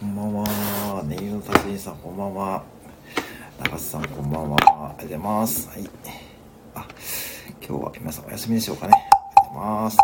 [0.00, 1.02] こんばんは。
[1.04, 2.62] ネイルの達人さん、こんばんは。
[3.62, 4.56] 中津さん、こんばんは。
[4.56, 5.68] ありがとうございます。
[5.68, 5.90] はい。
[6.74, 6.88] あ、
[7.60, 8.94] 今日は皆さんお休みでしょうかね。
[8.94, 9.98] ありがとうございます。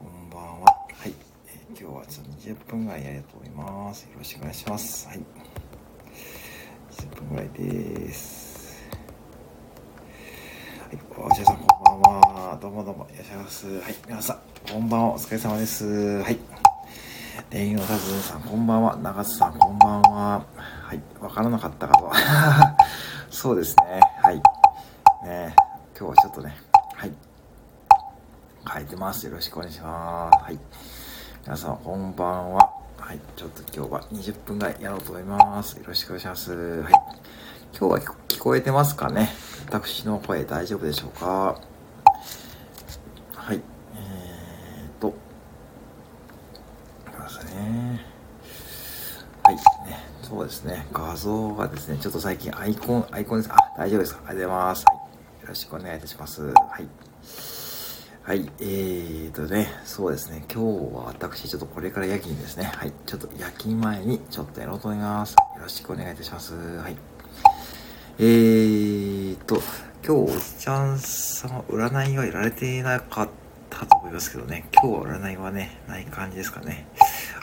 [0.00, 0.66] こんばんは。
[0.66, 1.14] はい。
[1.46, 4.02] え今日はちょっと20分ぐらいやりたと思います。
[4.02, 5.06] よろしくお願いします。
[5.06, 5.20] はい。
[6.90, 8.82] 20分ぐらいです。
[10.80, 10.98] はい。
[11.30, 12.58] おじゃさん、こんばんは。
[12.60, 13.68] どうもどうも、いらっしゃいます。
[13.78, 13.94] はい。
[14.08, 15.14] 皆さん、こんばんは。
[15.14, 15.84] お疲れ様です。
[16.20, 16.55] はい。
[17.56, 18.96] レインのタズンさん、こんばんは。
[18.96, 20.44] 長津さん、こんばんは。
[20.82, 21.00] はい。
[21.22, 22.12] わからなかったかと。
[23.34, 24.02] そうですね。
[24.22, 24.34] はい。
[25.24, 25.56] ね
[25.98, 26.54] 今日はちょっとね、
[26.94, 27.12] はい。
[28.74, 29.24] 書いてます。
[29.24, 30.44] よろしくお願いします。
[30.44, 30.58] はい。
[31.44, 32.70] 皆さん、こんばんは。
[32.98, 33.20] はい。
[33.36, 35.78] ちょっと今日は20分ぐらいやろうと思います。
[35.78, 36.52] よろしくお願いします。
[36.52, 36.92] はい。
[36.92, 39.30] 今日は聞こえてますかね？
[39.66, 41.58] 私の声大丈夫でしょうか
[43.34, 43.62] はい。
[43.94, 45.14] えーっと、
[47.16, 48.04] いますね。
[49.42, 49.54] はい。
[49.54, 49.62] ね、
[50.22, 50.86] そうですね。
[50.92, 53.52] 画像がですね、ちょっと最近アイコン、アイコンです。
[53.52, 54.22] あ、大丈夫ですか？
[54.26, 54.84] ありがとうございます。
[54.86, 54.96] はい。
[55.42, 56.42] よろしくお願いいたします。
[56.42, 56.88] はい。
[58.22, 58.52] はい。
[58.58, 60.44] えーとね、そうですね。
[60.52, 62.64] 今日は私、ちょっとこれから夜勤ですね。
[62.64, 62.92] はい。
[63.06, 65.34] ちょっと夜勤前にちょっとやろうと思います。
[65.34, 66.56] よろしくお願いいたします。
[66.56, 66.96] はい。
[68.18, 69.62] えーと、
[70.04, 73.28] 今日おじちゃんさんは占いはやられていなかっ
[73.70, 74.68] たと思いますけどね。
[74.72, 76.88] 今日は占いはね、ない感じですかね。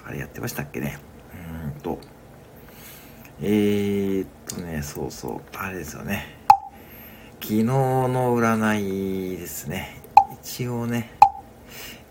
[0.06, 0.98] あれやってましたっけね。
[1.34, 1.98] うーんと。
[3.42, 6.38] えーっとね、そうそう、あれですよね。
[7.42, 10.02] 昨日の占いですね。
[10.42, 11.12] 一応ね、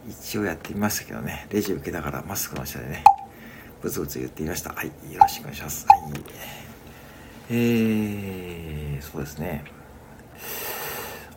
[0.09, 1.47] 一応やってみましたけどね。
[1.50, 3.05] レジ受けながらマスクの下でね、
[3.81, 4.73] ブツブツ言ってみました。
[4.75, 5.87] はい、よろしくお願いします。
[5.89, 6.00] はい。
[7.50, 9.65] えー、そうですね。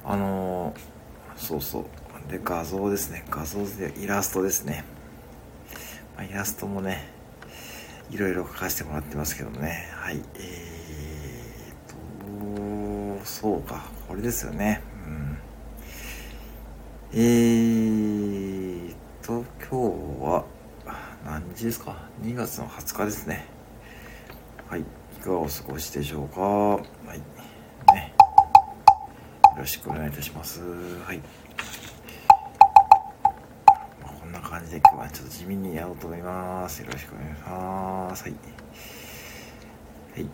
[0.04, 0.96] あのー
[1.38, 1.86] そうそう。
[2.32, 3.24] で、画像ですね。
[3.30, 4.84] 画像でイラストですね。
[6.16, 7.10] まあ、イラストもね、
[8.12, 9.90] いろいろ描かせてもらってますけどもね。
[9.94, 10.22] はい。
[10.36, 13.86] えーと、そうか。
[14.08, 14.82] これですよね。
[15.06, 15.38] うん。
[17.14, 20.46] えーと、今日は、
[21.26, 23.46] 何時ですか ?2 月の20日ですね。
[24.70, 24.82] はい。
[24.82, 24.86] い
[25.22, 26.42] かがお過ごしでしょうか？
[26.42, 26.80] は
[27.16, 27.20] い。
[27.94, 28.14] ね。
[29.56, 30.62] よろしくお願いいたします。
[30.62, 31.18] はい。
[34.02, 36.82] まあこんな感じで今日ちょっと地味にやろうと思います。
[36.82, 38.24] よろしくお願いします。
[38.24, 38.34] はい。
[40.14, 40.30] はい。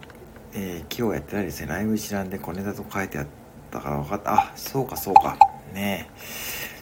[0.53, 1.67] えー今日やってないですね。
[1.67, 3.27] ライブ一覧で小ネタと書いてあっ
[3.71, 4.33] たから分かった。
[4.33, 5.37] あ、そうかそうか。
[5.73, 6.21] ねえ。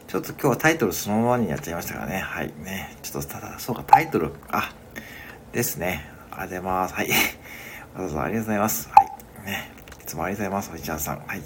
[0.07, 2.17] ちょっと今日はタイトルそのままにやっちゃいましたからね。
[2.19, 2.47] はい。
[2.63, 2.97] ね。
[3.01, 4.73] ちょっとただ、そうか、タイトル、あ、
[5.51, 6.03] ですね。
[6.31, 6.93] ありがとうございます。
[6.95, 7.09] はい。
[7.09, 7.15] わ
[7.95, 8.89] ざわざありがとうございます。
[8.89, 9.45] はい。
[9.45, 9.71] ね。
[10.01, 10.71] いつもありがとうございます。
[10.73, 11.19] おじちゃんさん。
[11.19, 11.41] はい。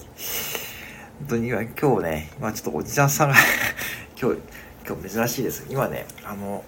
[1.20, 3.36] 本当に今今日ね、今ちょっとおじちゃんさんが
[4.20, 4.40] 今日、
[4.86, 5.66] 今日珍しいです。
[5.70, 6.64] 今ね、あの、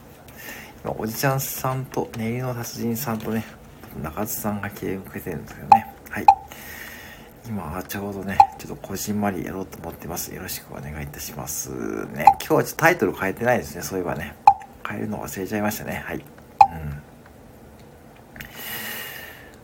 [0.83, 3.43] 今おじちゃんさんと、ネイルの達人さんとね、
[4.01, 5.93] 中津さんが来てくれてるんですけどね。
[6.09, 6.25] はい。
[7.47, 10.33] 今ちょうどね、ちょっとこじんまりやろうと思ってます。
[10.33, 11.69] よろしくお願いいたします。
[12.07, 14.35] ね、今日はちょっとタイトル変えてないですね、そういえばね。
[14.87, 16.03] 変えるの忘れちゃいましたね。
[16.05, 16.17] はい。
[16.17, 16.23] うん。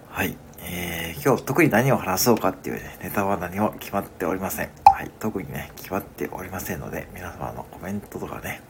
[0.10, 0.36] はい。
[0.64, 4.81] えー、今日特に何を話そうかっていうね、ネタは何も決まっておりません。
[4.92, 5.12] はい。
[5.20, 8.62] 特にね、決まっておりませんので、皆様のコメントとかね、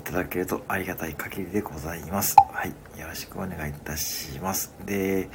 [0.00, 2.36] いただけるとありがたい限りでございます。
[2.52, 3.00] はい。
[3.00, 4.74] よろしくお願いいたします。
[4.84, 5.28] で、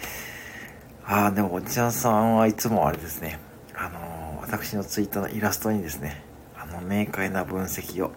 [1.05, 3.39] ああ、でもおじちゃんさんはいつもあれですね、
[3.75, 6.23] あのー私のツイッターのイラストにですね、
[6.57, 8.11] あの、明快な分析を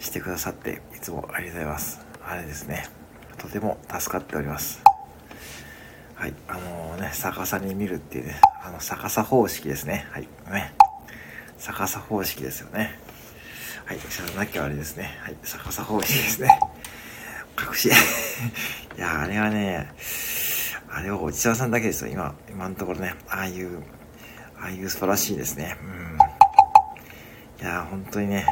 [0.00, 2.06] してくださって、いつもありがとうございます。
[2.26, 2.88] あれですね、
[3.38, 4.95] とても助かっております。
[6.16, 10.06] はい、あのね、逆さに見るっていうね、あの、逆さ方式ですね。
[10.10, 10.72] はい、ね。
[11.58, 12.98] 逆さ方式ですよね。
[13.84, 15.14] はい、知らなきゃあれですね。
[15.20, 16.58] はい、逆さ方式ですね。
[17.60, 17.90] 隠し、
[18.96, 19.92] いや、あれはね、
[20.88, 23.82] あれはおじちゃんさんだけですよ、今、今のところね、ああいう、
[24.58, 25.76] ああいう素晴らしいですね。
[25.82, 27.62] うん。
[27.62, 28.46] いや、本当にね、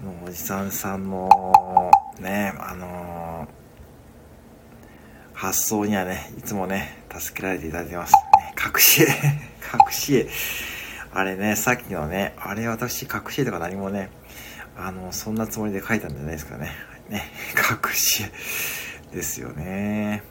[0.00, 1.90] もうおじさんさんの、
[2.20, 3.48] ね、あの
[5.44, 8.14] 発想にはね、いつもね、助けられていただいてます。
[8.56, 9.06] 隠し絵、
[9.86, 10.28] 隠し絵。
[11.12, 14.08] あれね、さっきのね、あれ私隠し絵とか何もね、
[14.74, 16.70] あの、そんなつもりで書いたんじゃないですかね。
[17.10, 18.24] ね、隠し
[19.12, 20.22] 絵ですよね。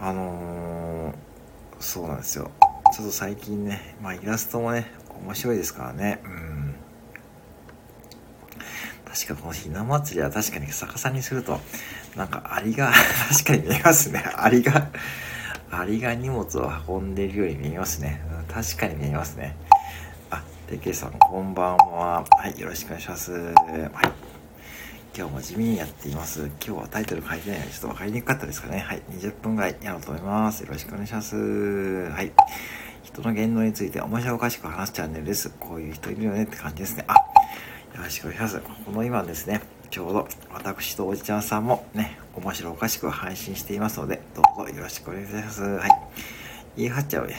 [0.00, 1.32] あのー
[1.78, 2.50] そうなんですよ。
[2.94, 4.86] ちょっと最近ね、まあイラストもね、
[5.26, 6.22] 面白いですからね。
[6.24, 6.74] うん。
[9.12, 11.60] 確かこのひな祭りは確かに逆さにすると、
[12.16, 12.90] なんかアリが、
[13.30, 14.24] 確かに見えますね。
[14.36, 14.88] アリが、
[15.70, 18.22] アリが荷物を運んでいるように見えますね。
[18.50, 19.54] 確かに見えますね。
[20.30, 22.24] あ、てけさん、こんばんは。
[22.30, 23.32] はい、よろしくお願いします。
[23.32, 23.52] はい。
[25.14, 26.46] 今日も地味にやっています。
[26.46, 28.78] 今日はタイトル書いてないのでちょっとわかりにくかったですかね。
[28.78, 29.02] はい。
[29.10, 30.62] 20分ぐらいやろうと思います。
[30.62, 31.36] よろしくお願いします。
[31.36, 32.32] はい。
[33.02, 35.50] 人の言動について面白おかしく話すチャンネルです。
[35.60, 37.04] こういう人いるよねって感じですね。
[37.08, 37.14] あ、
[37.94, 38.60] よろしくお願いします。
[38.86, 39.60] この今ですね、
[39.90, 45.62] ちょうど私とおじちゃんさんもね、面白おかしく配信していますので、どうぞよろしくお願いします。
[45.62, 45.90] はい。
[46.76, 47.28] 言い張っちゃう。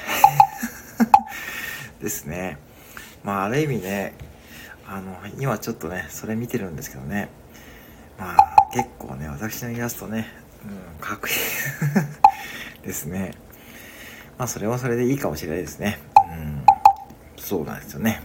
[2.00, 2.60] ですね。
[3.24, 4.14] まあ、ある意味ね、
[4.88, 7.30] あの、今ちょっとね、それ見てるんですけどね、
[8.20, 10.28] まあ、結構ね、私のイラストね、
[10.64, 10.68] う
[11.02, 11.34] ん、かっこいい
[12.86, 13.34] ですね。
[14.38, 15.98] まあ、それはそれでいいかもしれないですね。
[16.30, 16.64] うん、
[17.38, 18.22] そうなんですよね。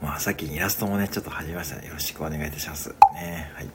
[0.00, 1.88] まあ、さっきイラストもね、ちょっと始めましたね。
[1.88, 2.94] よろしくお願いいたします。
[3.14, 3.68] ね、はい。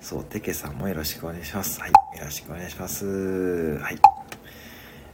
[0.00, 1.80] そう、てけさんもよろしくお願いします。
[1.80, 1.90] はい。
[1.90, 3.78] よろしくお願いします。
[3.78, 3.98] はい。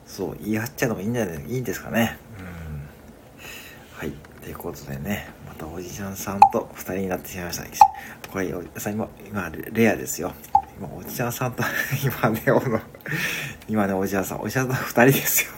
[0.06, 2.18] そう、言い張っちゃうのもいいんじゃないいいんですかね。
[2.38, 2.88] うん。
[3.98, 4.12] はい。
[4.42, 7.66] ということでね、またおじちゃんさんと二人になってしまいました。
[8.30, 10.32] これ、おじさん今、今、レアですよ。
[10.78, 11.62] 今、おじちゃんさんと
[12.02, 12.80] 今ね、おの、
[13.68, 15.57] 今ね、おじちゃんさん、おじちゃんと二人ですよ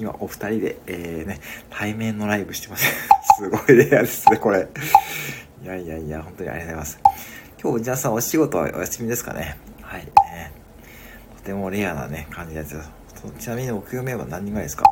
[0.00, 2.86] 今、お二人で、えー、ね、対面のライブしてます。
[3.36, 4.66] すごいレアですね、これ。
[5.62, 7.00] いやいやいや、本当にありがとうございます。
[7.62, 9.58] 今日、おじさん、お仕事はお休みですかね。
[9.82, 10.52] はい、ね。
[11.36, 12.76] とてもレアなね、感じです。
[13.38, 14.84] ちなみに木曜メンバー何人ぐらいですか？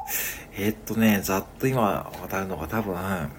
[0.59, 3.31] えー、っとね、ざっと今渡るのが多分、1、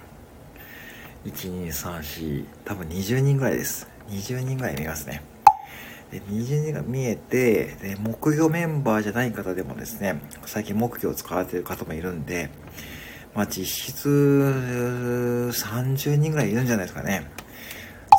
[1.25, 3.87] 2、3、4、多分20人ぐらいです。
[4.09, 5.21] 20人ぐらい見ますね。
[6.11, 12.49] で、20人が見えて、で、木魚メンバーじゃない方でもですね、最近木魚を使われてる方もいるんで、
[13.35, 17.29] まあ実質30人ぐらいいるんじゃないですかね。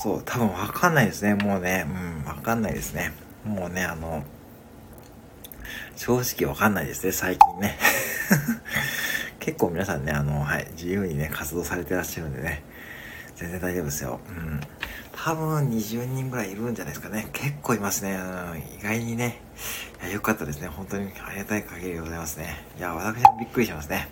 [0.03, 1.35] そう、多分わかんないですね。
[1.35, 3.13] もうね、うん、わかんないですね。
[3.45, 4.23] もうね、あの、
[5.97, 7.77] 正直わかんないですね、最近ね。
[9.41, 12.63] 結構皆さんね、あの、はい、自由にね、活動されてらっしゃるんでね、
[13.41, 14.21] 全然大丈夫ですよ。
[14.29, 14.61] うん。
[15.13, 17.31] 多分20人ぐらいいるんじゃないですかね。
[17.33, 18.13] 結構いますね。
[18.13, 19.41] うん、意外にね。
[20.03, 20.69] いや、よかったですね。
[20.69, 22.63] 本当にありがたい限りでございますね。
[22.77, 24.09] いや、私もびっくりしますね。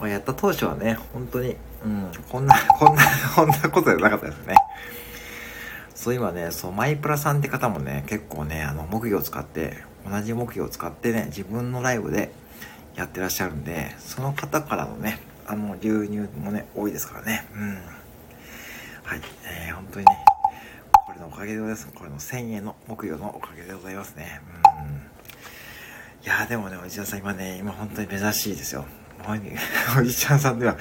[0.00, 1.54] まあ、やった当初はね、本当に、
[1.84, 3.02] うん、こんな、 こんな、
[3.36, 4.56] こんなことじゃなかったですね。
[5.94, 12.32] そう今ね、そう、マイプラさんって方もね、結構ね、あの、木魚を使って、同じ木魚を使ってね、自分のライブで
[12.96, 17.46] やってらっしゃるんで、その方からのね、あの、流入もね、多いですからね。
[17.54, 17.99] うん。
[19.10, 19.20] はい。
[19.44, 20.12] えー、本当にね、
[21.04, 21.88] これのおかげでございます。
[21.92, 24.40] これの1000円の木魚のおかげでございますね。
[24.84, 26.24] うん。
[26.24, 28.86] いやでもね、おじちゃんさん今ね、今本当に珍しいですよ。
[29.98, 30.76] おじいちゃんさんでは、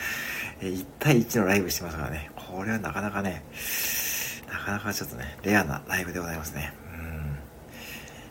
[0.62, 2.30] え、1対1のライブしてますからね。
[2.36, 3.44] これはなかなかね、
[4.48, 6.72] なかなかちょっとね、レアなライブでございますね。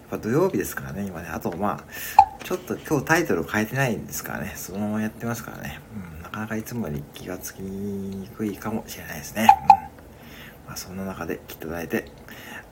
[0.09, 1.29] ぱ土曜日ですからね、今ね。
[1.29, 5.81] あと、まあ、ちょっと今日タイトル変えてないんですからね、そのままやってますからね。
[6.17, 9.47] うん、なかなかいつもより気がつきにくいかもしれないですね。
[9.83, 9.88] うん。
[10.69, 12.05] まあ、そんな中で来ていただいて、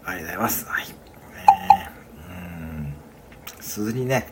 [0.05, 0.67] ありがとうございます。
[0.67, 0.87] はい。
[0.87, 0.95] ね
[2.29, 2.95] うん。
[3.61, 4.29] すずりね。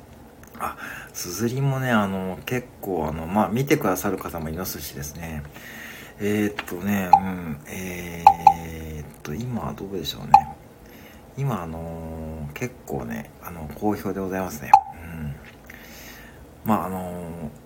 [0.60, 0.76] あ、
[1.14, 5.42] すずりもね、あの、結構、あの、まあ、見てくださる方もいますしですね。
[6.20, 10.30] えー、っとね、うん、えー、っと、今はどうでしょうね。
[11.38, 14.70] 今、あのー、結構ね、あの、好評でございますね。
[15.02, 15.34] うん。
[16.64, 17.63] まあ、あのー、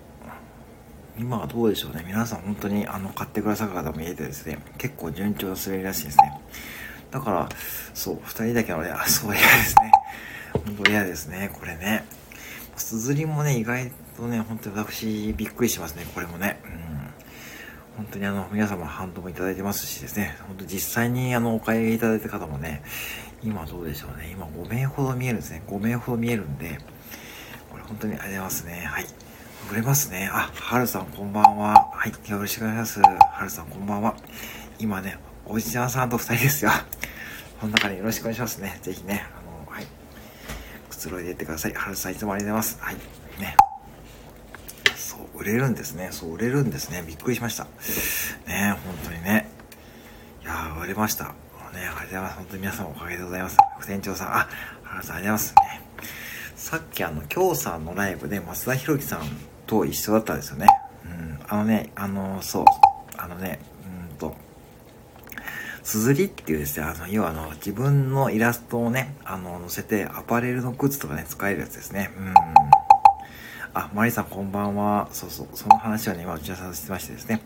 [1.19, 2.05] 今はどうでしょうね。
[2.07, 6.41] 皆さん本当に、あの、買ってくださる方も見えてですね、結構順調な滑りらしいですね。
[7.11, 7.49] だから、
[7.93, 9.93] そう、二人だけのね、あ、そう、嫌ですね。
[10.53, 12.05] 本当嫌ですね、これね。
[12.77, 16.61] すずりもね、意外とね、本当に私、びっくりしますね、これもね。
[16.65, 16.79] うん。
[17.97, 22.83] 本当にあの、皆様ハンドもいただいてますしですね、本当実際にあの、お買い上げいただいた方もね、
[23.43, 24.31] 今どうでしょうね。
[24.31, 25.63] 今5名ほど見えるんですね。
[25.67, 26.79] 5名ほど見えるんで、
[27.71, 28.85] これ本当にありがとうございますね。
[28.87, 29.28] はい。
[29.71, 30.31] 売れますね。
[30.33, 31.91] あ、はるさんこんばんは。
[31.93, 32.31] はい。
[32.31, 33.01] よろしくお願いします。
[33.01, 34.17] はるさんこんばんは。
[34.79, 36.71] 今ね、おじちゃんさんと2人ですよ。
[37.61, 38.79] この中でよろしくお願いしますね。
[38.81, 39.87] ぜひね、あの、はい。
[40.89, 41.75] くつろいでいってください。
[41.75, 42.79] はるさんいつもありがとうございます。
[42.81, 42.95] はい。
[43.41, 43.57] ね。
[44.97, 46.09] そう、売れるんですね。
[46.13, 47.05] そう、売れるんですね。
[47.07, 47.65] びっくりしました。
[48.47, 49.51] ね本当にね。
[50.43, 51.25] いやー、売れました。
[51.25, 51.33] ね、
[51.75, 52.37] ありがとうございます。
[52.37, 53.57] 本当に皆さんおかげでございます。
[53.81, 54.49] 副店長さん、あ、
[54.85, 55.89] 原さんありがとうございますね。
[56.57, 59.21] さっきあの、京さんのライブで松田博樹さん
[59.69, 60.67] と一緒だったんですよね。
[61.05, 62.65] うん、あのね、あの、そう、
[63.17, 63.61] あのね、
[64.11, 64.35] うんと、
[65.85, 72.11] すずりっていうですね、あの、要はあの、自分のイラストをね、あの、載せて、アパレルの靴とかね、使えるやつですね。
[72.19, 72.35] うん。
[73.75, 75.09] あ、マリさんこんばんは。
[75.13, 77.43] そうそう、その話はね、今打ち合わせしてましてですね、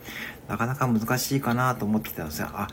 [0.49, 2.69] なかなか難しいかなと思ってきたんですが、あ、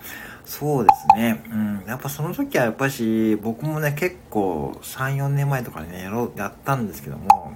[0.46, 1.44] そうですね。
[1.52, 1.84] うん。
[1.88, 7.56] やっぱその時はやっぱし、僕もね、結構3、4年前とかね、やろう、やったんですけども、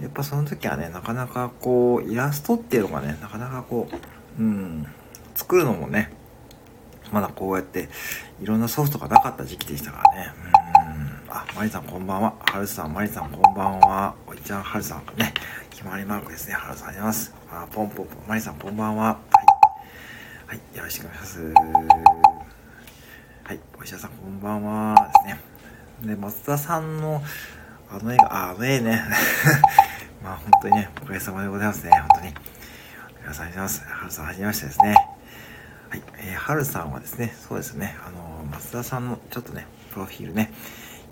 [0.00, 3.88] やっぱその時はね、なかなかこう、イラストっていうのがね、なかなかこ
[4.38, 4.86] う、うん、
[5.34, 6.12] 作るのもね、
[7.12, 7.88] まだこうやって
[8.42, 10.32] いろんなソフトがなかった時期でしたからね。
[11.26, 11.30] うん。
[11.30, 12.34] あ、マリさんこんばんは。
[12.40, 14.14] はるさん、マリさんこんばんは。
[14.26, 15.32] おいちゃん、はるさんね。
[15.70, 16.54] 決まりマークですね。
[16.54, 17.32] はるさんあります。
[17.50, 18.28] あ、ポンポンポン。
[18.28, 19.04] マリさんこんばんは。
[19.06, 19.16] はい。
[20.46, 21.54] はい、よろしくお願いします。
[23.44, 24.94] はい、お医者さんこんばんは。
[25.24, 25.40] ですね。
[26.14, 27.22] で、松田さんの、
[27.94, 29.04] あの映画、あ、あの絵ね。
[30.20, 31.90] まあ本当にね、おかげさまでございますね。
[31.92, 32.34] 本当に。
[33.20, 33.86] 皆さんありがとうございます。
[33.86, 34.94] はるさんはじめましてですね。
[35.90, 36.02] はい。
[36.18, 40.52] えー、はるさんはですね、そうですね、あのー、松田さんのちょっとね、プロフィールね、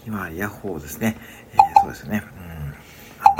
[0.04, 1.16] 今、ヤッホーですね、
[1.52, 2.74] えー、そうですね、うん、
[3.20, 3.32] あ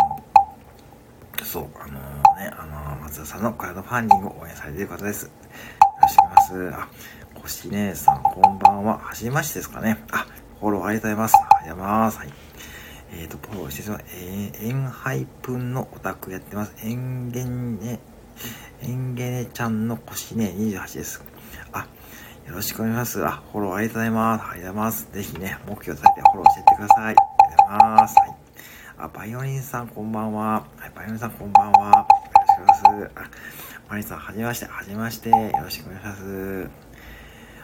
[1.41, 1.99] の、そう、あの、
[2.37, 5.25] ね、あの松田さんのクラウドファンディングを応援されている方です。
[5.25, 5.33] よ
[6.01, 6.77] ろしくお願いします。
[6.77, 6.89] あ、
[7.35, 8.99] こし姉さん、こんばんは。
[8.99, 9.99] はじめましてですかね。
[10.13, 10.27] あ、
[10.61, 11.35] フォローありがとうございます。
[11.35, 12.19] ありがとうございます。
[12.19, 12.52] はい。
[13.15, 14.05] えっ、ー、と、フォローしてます。
[14.17, 16.75] えー、エンハイプンのオタクやってます。
[16.83, 18.01] エンゲネ、
[18.83, 21.23] エンゲネちゃんの腰ね、28です。
[21.73, 21.87] あ、
[22.47, 23.27] よろしくお願いします。
[23.27, 24.45] あ、フォローありがとうございます。
[24.51, 25.09] ありがとうございます。
[25.13, 27.05] ぜひね、目標立ててフォローしていってください。
[27.05, 28.17] ありがとうございます。
[28.19, 28.37] はい。
[28.99, 30.45] あ、バイオリンさんこんばんは。
[30.79, 31.91] はい、バイオリンさんこんばんは。
[31.91, 32.07] よ
[32.67, 33.27] ろしくお願いします。
[33.27, 33.31] あ、
[33.91, 34.67] マリンさん、はじめまして。
[34.67, 35.29] はじめまして。
[35.29, 36.71] よろしくお願いします。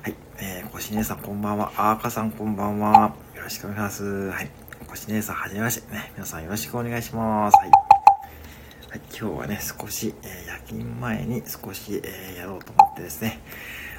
[0.03, 0.15] はい。
[0.41, 1.73] えー、コシ姉さんこんばんは。
[1.79, 3.15] あーかさんこんばんは。
[3.35, 4.31] よろしくお願いします。
[4.31, 4.68] はい。
[4.89, 5.93] コシ姉さん、はじめまして。
[5.93, 7.57] ね、皆さんよろしくお願いします。
[7.59, 7.71] はい。
[7.71, 13.39] はい、今日はね、少し、えー、夜勤前に少し、えー、やろうと思ってですね、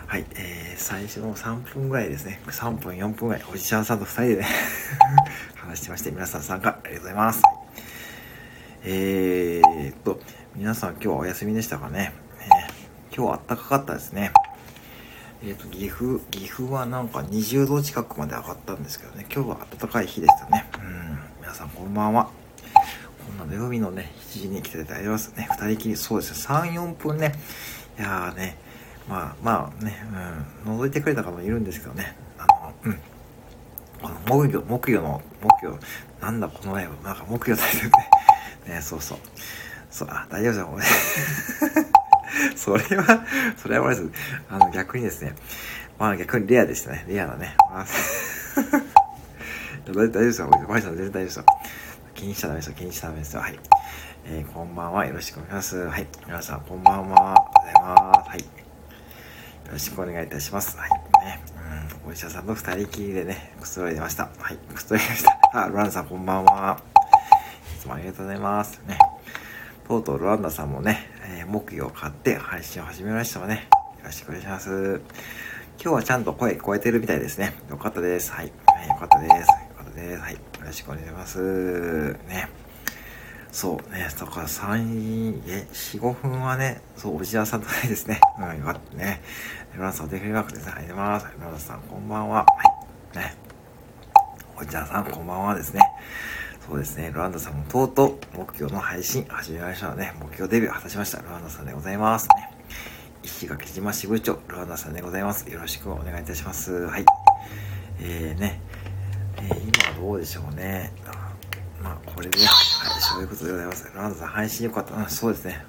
[0.07, 4.47] はい、えー、最初の3分ぐらいですね、3分、4分ぐらい、おじちゃんさんと2人でね
[5.57, 7.43] 話してまして、皆さん参加ありがとうございます。
[8.83, 10.19] えーっと、
[10.55, 12.13] 皆さん今日はお休みでしたかね。
[12.39, 14.31] えー、今日は暖かかったですね。
[15.41, 20.65] えっ、と、岐阜、岐阜はなんか20度近くまで上がったんですけどね、今日は暖かい日でしたね。
[21.49, 22.25] 皆さんこんばんは。
[22.25, 25.47] こんな土曜日のね、7時に来ていただいてますね。
[25.49, 26.55] 2人きり、そうですよ。
[26.55, 27.33] 3、4分ね。
[27.97, 28.55] いやーね、
[29.09, 29.97] まあまあね、
[30.67, 32.15] うん、覗いてくれた方もいるんですけどね。
[32.37, 32.99] あの、うん。
[33.99, 35.79] この木魚、木魚の、木魚、
[36.21, 37.91] なんだこのライブ、なんか木魚大切ね。
[38.67, 39.17] ね、そうそう。
[39.89, 40.85] そう、あ、大丈夫じゃん、俺。
[42.55, 43.25] それは、
[43.57, 44.43] それは悪いです。
[44.51, 45.33] あの、逆にですね。
[45.97, 47.05] まあ逆にレアでしたね。
[47.07, 47.55] レアだね。
[47.71, 47.85] まあ
[49.91, 50.49] 大丈夫ですよ。
[50.67, 51.45] マリさん全然大丈夫ですよ。
[52.13, 52.75] 気にしちゃダメですよ。
[52.77, 53.41] 気にしちゃダメですよ。
[53.41, 53.59] はい。
[54.25, 55.05] えー、こんばんは。
[55.05, 55.77] よろしくお願いします。
[55.77, 56.07] はい。
[56.27, 57.17] 皆さん、こんばんは。
[57.19, 58.29] おはようございます。
[58.29, 58.39] はい。
[58.39, 58.45] よ
[59.71, 60.77] ろしくお願いいたします。
[60.77, 60.89] はい。
[61.25, 61.41] ね。
[62.05, 62.09] うん。
[62.09, 64.29] お医者さんと二人きりでね、くつろいでました。
[64.37, 64.57] はい。
[64.57, 65.39] くつろいでました。
[65.65, 66.79] あ、ルランさん、こんばんは。
[67.75, 68.81] いつもありがとうございます。
[68.85, 68.97] ね。
[69.87, 73.67] とうとうルワンダさんもね、えー、木魚を買って配信を始めましたので、ね、
[73.99, 75.01] よろしくお願いします。
[75.81, 77.53] 今日はちゃんと声聞こえてるみたいですね。
[77.69, 78.31] よかったです。
[78.31, 78.51] はい。
[78.67, 79.68] はい、よかったです。
[79.99, 80.21] です。
[80.21, 80.33] はい。
[80.33, 82.17] よろしくお願いします。
[82.27, 82.49] ね。
[83.51, 84.07] そうね。
[84.19, 88.19] だから3、え、4、5分はね、そう、おじやさんとないですね。
[88.37, 89.21] うん、よかったね。
[89.75, 90.73] ロランさん、お手振りワークですね。
[90.75, 91.27] ありがとうございます。
[91.39, 92.45] ロランさん、こんばんは。
[92.45, 92.45] は
[93.15, 93.17] い。
[93.17, 93.35] ね。
[94.55, 95.81] おじやさん、こんばんはですね。
[96.67, 97.11] そうですね。
[97.11, 101.19] ロランダさんもとうとう目標の配信始めましたので、目標デビュー果たしました。
[101.23, 102.51] ロランダさんでございますね。
[103.23, 105.49] 石垣島支部長、ロランダさんでございます。
[105.49, 106.71] よろしくお願いいたします。
[106.71, 107.05] はい。
[108.01, 108.61] えーね、
[109.41, 110.91] えー、今どうでしょうね。
[111.81, 112.47] まあ、これで、はい、
[113.01, 113.91] そういうことでございます。
[113.95, 115.09] ランさん、配信よかった。
[115.09, 115.65] そうですね。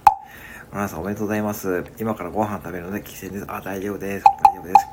[0.72, 1.84] ランさん、おめでとうございます。
[1.98, 3.44] 今からご飯食べるので、帰省です。
[3.48, 4.24] あ、大丈夫です。
[4.24, 4.86] 大丈夫です。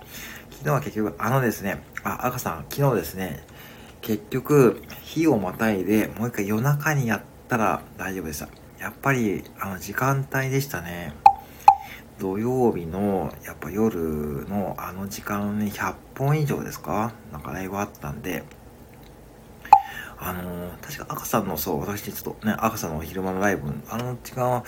[0.51, 3.43] 昨日は結局、あのですね、あ、赤さん、昨日ですね、
[4.01, 8.48] 結局、日をまたいで、もう一回夜中にやったら大丈夫でした。
[8.79, 11.13] やっぱり、あの、時間帯でしたね。
[12.19, 17.13] 土曜日の、やっぱ夜のあの時間に100本以上ですか？
[17.31, 18.43] なんかライブあったんで、
[20.20, 24.64] あのー、確か赤さんの、そう、私ちょっとね、赤さんのお昼間のライブ、あの時間は、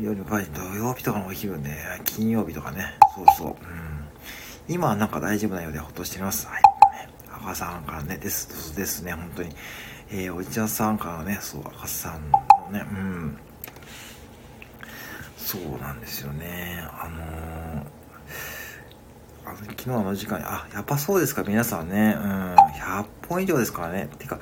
[0.00, 3.56] 夜土曜日とかのお昼ね、金曜日とかね、そうそう、うん。
[4.68, 6.46] 今はなんか大丈夫なようでほっとしています。
[6.46, 6.62] はい。
[7.42, 9.50] 赤さんからね、ですですね、本当に。
[10.10, 12.38] えー、おじちゃんさんからね、そう、赤さんの
[12.70, 13.38] ね、うん。
[15.36, 16.84] そうなんですよね。
[16.98, 17.92] あのー、
[19.44, 22.16] あの昨日の時間に、あ、やっぱそうですか、皆さんね。
[22.16, 24.08] うん、100本以上ですからね。
[24.18, 24.38] てか、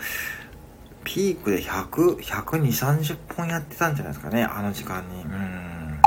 [1.04, 5.22] ピークで100、120、30本やってたんじゃないですかね、あの時間に。
[5.22, 6.00] うん。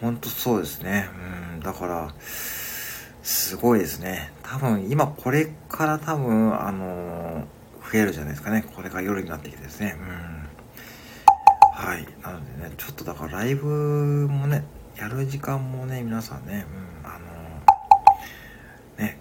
[0.00, 1.08] ほんとそうですね。
[1.54, 2.14] うん、だから、
[3.22, 4.32] すごいですね。
[4.42, 8.64] 多分、今これから多分、あのー、増えるじゃないですかね。
[8.74, 9.96] これから夜になってきてですね。
[9.98, 10.44] うん。
[11.72, 12.06] はい。
[12.22, 14.64] なのでね、ちょっとだからライブもね、
[14.96, 16.66] やる時間もね、皆さんね、
[17.02, 19.18] うん、あのー、ね、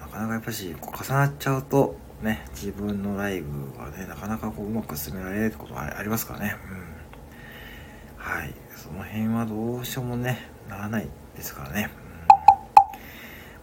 [0.00, 6.56] なかなかやっぱし、こう重なっちゃうと、ね、自分のライブはね、なかなかこううまく進められるってことはありますからね。
[6.70, 8.16] うん。
[8.16, 8.54] はい。
[8.74, 11.90] その辺はどうしようもね、ならないですからね。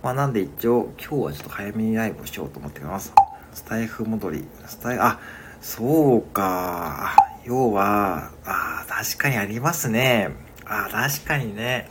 [0.04, 3.14] まあなんで一応今日はちょっと早めにライブをしようと思ってます。
[3.54, 5.20] スタイフ戻り、スタイあ、
[5.62, 7.16] そうか。
[7.46, 10.30] 要は、あ確かにありますね。
[10.66, 11.88] あ確かにね。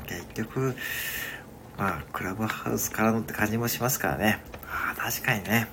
[0.00, 0.76] うん、結局、
[1.76, 4.40] まあ、クラブハウスからのって感じもしますからね。
[4.74, 5.68] あ確かにね。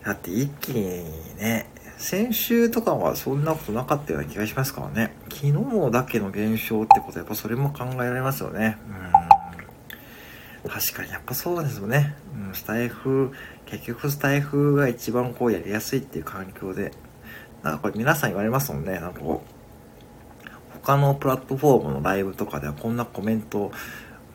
[0.00, 1.04] うん、だって一気に
[1.36, 1.68] ね、
[1.98, 5.14] 先週とかはそんなことなかったような気がしますからね。
[5.30, 8.78] 昨日だけの現象ってことはやっぱそれも考えられますよね。
[8.88, 9.36] うん
[10.68, 12.14] 確かにやっぱそうですよね。
[12.48, 13.32] うん、スタイフ、
[13.66, 16.92] 結局スタイフが一番こうやりやすいっていう環境で、
[17.62, 18.98] なんかこれ皆さん言われますもんね。
[19.00, 20.48] なんかこう、
[20.82, 23.70] 他のプラットフォームのライブとかではこんなコメント、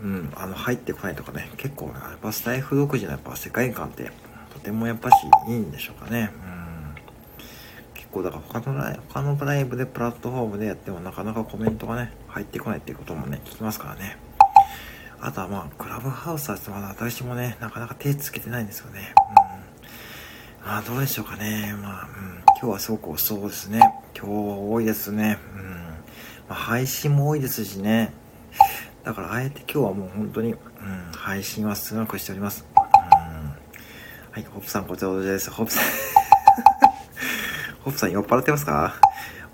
[0.01, 4.11] うん、あの、入ってこないとかね、結構、ねやっぱスタイフ独自のやっぱ世界観って
[4.53, 5.13] とてもやっぱし
[5.47, 6.31] いいんでしょうかね。
[6.33, 6.95] うん。
[7.93, 14.17] 結構だから他のライブ、他のライブでプラットフォームでやってもなかなかコメントがね、入ってこないっていうこともね、聞きますからね。
[15.19, 19.13] あとはまあ、クラブハウスはまだ私もね、なかなか手つけてないんですよね。
[20.61, 20.67] うん。
[20.67, 21.75] まあ、どうでしょうかね。
[21.79, 22.43] まあ、うん。
[22.59, 23.79] 今日はすごく遅そうですね。
[24.17, 25.37] 今日は多いですね。
[25.55, 25.63] うん。
[25.69, 25.75] ま
[26.49, 28.13] あ、配信も多いですしね。
[29.03, 30.57] だから、あえて今日はもう本当に、うん、
[31.13, 32.65] 配信は少なくしております。
[32.75, 32.81] うん。
[32.83, 35.49] はい、ホップさん、こちらです。
[35.49, 35.83] ホップさん
[37.83, 38.95] ホップさん酔っ払ってますか？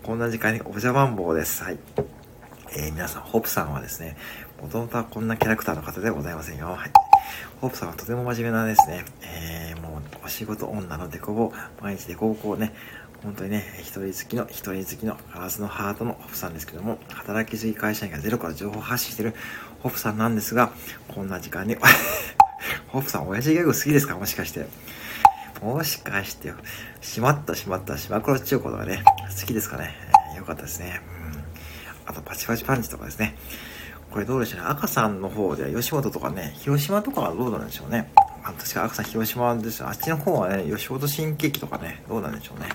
[0.04, 1.63] こんな時間にお邪魔んぼうです。
[1.63, 1.80] はい。
[2.75, 4.18] えー、皆さん、ホップさんはですね、
[4.62, 6.68] もともとはこんなキャラクターの方ではございませんよ。
[6.68, 6.92] はい。
[7.62, 11.51] ホープさんはとても真面目なですね、えー、もうお仕事女のデコボ、
[11.82, 12.74] 毎日デコボをね、
[13.27, 19.36] 本当にね、一人好きの、一人好きのガラスのハートのホップさんですけども、働きすぎ会社員がゼロから情報発信してる
[19.81, 20.72] ホップさんなんですが、
[21.10, 21.75] こんな時間に
[22.88, 24.15] ホップさん、親父ギャグ好きですか？
[24.15, 24.65] もしかして。
[25.62, 26.53] もしかして。
[27.01, 29.03] しまったしまった、しまくろっちゅうことがね、
[29.38, 29.93] 好きですかね？
[30.31, 31.01] えー、よかったですね。
[31.33, 31.44] うん。
[32.05, 33.35] あと、パチパチパンチとかですね。
[34.09, 34.68] これどうでしょうね。
[34.70, 38.09] 赤さんの方では吉本とかね、広島とかはどうなんでしょうね。
[38.46, 42.70] あ確か赤さん広島ですあっちの方はね、吉本新喜劇とかね、どうなんでしょうね。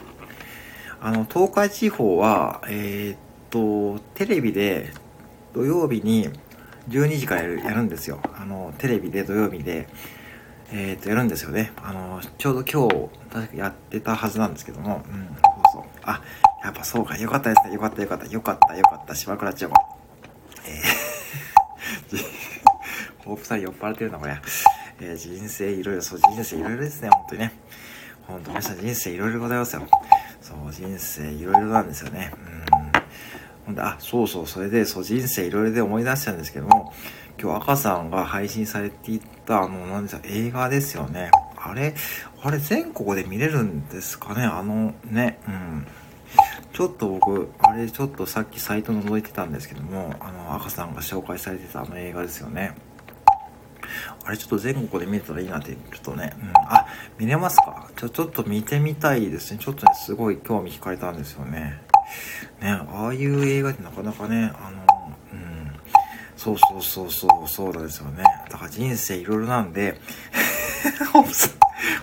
[1.05, 3.19] あの、東海地方は、えー、っ
[3.51, 4.93] と、テレビで
[5.53, 6.31] 土曜日に
[6.89, 8.21] 12時からやるやるんですよ。
[8.41, 9.89] あの、テレビで土曜日で、
[10.71, 11.73] えー、っと、やるんですよね。
[11.83, 15.37] あの、ちょうど今日、確かやってたはずなんですけども、うん、そう
[15.73, 15.83] そう。
[16.05, 16.23] あ、
[16.63, 17.75] やっぱそうか、よかったですね。
[17.75, 19.75] よかったよかった、よかったよかった、島倉千代子。
[20.69, 21.13] えー
[23.25, 24.37] ホープさん酔っ払ってるな、これ。
[25.01, 27.53] えー、人生いろいろ、そう、人生いろいろですね、本当にね。
[28.29, 29.83] 本当皆さん人生いろいろございますよ。
[30.43, 32.33] そう、人生いろいろなんですよね。
[33.65, 33.67] うん。
[33.67, 36.93] ほんで、あ、そうそう、それで、そう、人生いろいろで思い出したんですけども、
[37.41, 41.31] 今日赤さんが配信されていた、あの、なんですか、映画ですよね。
[41.57, 41.95] あれ、
[42.43, 44.43] あれ全国で見れるんですかね？
[44.43, 45.87] あの、ね、うん。
[46.73, 52.75] ちょっと僕、あれちょっとさっきサイト覗いてたんですけども、あの、赤さんが紹介されてたあの映画ですよね。
[54.25, 56.87] あれちょっと全国で見れたらいいなって、ちょっとね、うん、あ、
[57.19, 57.89] 見れますか？
[57.97, 59.59] ちょ、ちょっと見てみたいですね。
[59.61, 61.81] ちょっとね、すごい興味惹かれたんですよね。
[62.61, 65.73] ね、ああいう映画ってなかなかね、あの、うん、
[66.37, 68.25] そうそうそうそう、そうなんですよね。
[68.51, 70.01] だから人生いろいろなんで、
[71.13, 71.51] ホプさん、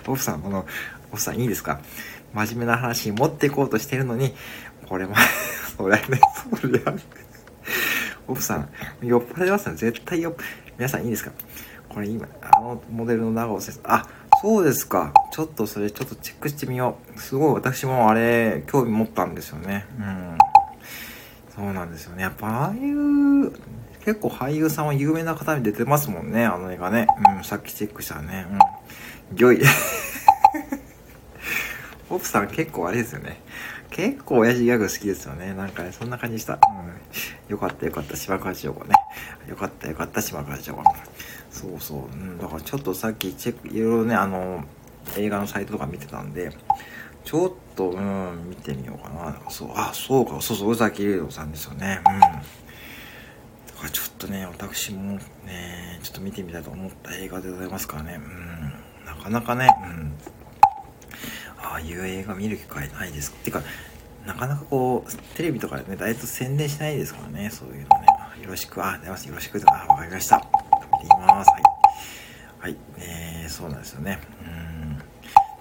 [0.06, 0.66] ホプさん、この、
[1.10, 1.80] ホプさんいいですか？
[2.34, 4.34] 真面目な話に持っていこうとしてるのに、
[4.88, 5.14] これも
[5.76, 6.20] そりゃね、
[6.60, 7.02] そりゃね。
[8.28, 8.68] 奥さん、
[9.02, 9.74] 酔っ払いますね。
[9.76, 10.36] 絶対よ、
[10.78, 11.32] 皆さんいいですか？
[11.90, 14.06] これ今、あのモデルの長尾先生、あ、
[14.42, 15.12] そうですか。
[15.32, 17.20] ちょっとそれちょっとチェックしてみよう。
[17.20, 19.86] すごい私もあれ、興味持ったんですよね。
[19.98, 20.38] うん。
[21.54, 22.22] そうなんですよね。
[22.22, 23.50] やっぱああいう、
[24.04, 27.08] 結構俳優さんは有名な方に出てますもんね、あの映画ね。
[27.36, 28.46] うん、さっきチェックしたね。
[29.30, 29.36] うん。
[29.36, 29.60] ギョい。
[32.08, 33.40] オプさん結構あれですよね。
[33.90, 35.52] 結構親父ギャグ好きですよね。
[35.54, 36.54] なんかね、そんな感じした。
[36.54, 36.60] うん。
[37.50, 38.94] よかったよかった、島川千代子ね。
[39.48, 40.84] よかったよかった、島川千代子。
[41.50, 41.98] そうそう。
[41.98, 42.38] うん。
[42.38, 44.64] だからちょっとさっきチェック、いろいろね、あの、
[45.16, 46.52] 映画のサイトとか見てたんで、
[47.24, 49.40] ちょっと、うん、見てみようかな。
[49.50, 52.00] そう、あ、そうか、そうそう、宇崎竜斗さんですよね。
[52.06, 52.20] うん。
[52.20, 58.20] だからちょっとね、私もね、ちょっと見てみたいと思った映画でございますからね。
[58.20, 59.06] うん。
[59.06, 60.12] なかなかね、うん。
[61.62, 63.32] ああいう映画見る機会ないです。
[63.32, 63.62] っていうか、
[64.26, 67.86] なかなかこう、テレビとかでね、だいぶ宣伝しないですからね、そういうのね。
[68.42, 70.46] よろしく、あ、出ます、よろしく、あ、わかりました。
[71.00, 71.50] てみます。
[71.50, 71.62] はい。
[72.60, 74.18] はい、えー、そうなんですよね。
[74.46, 74.98] うん。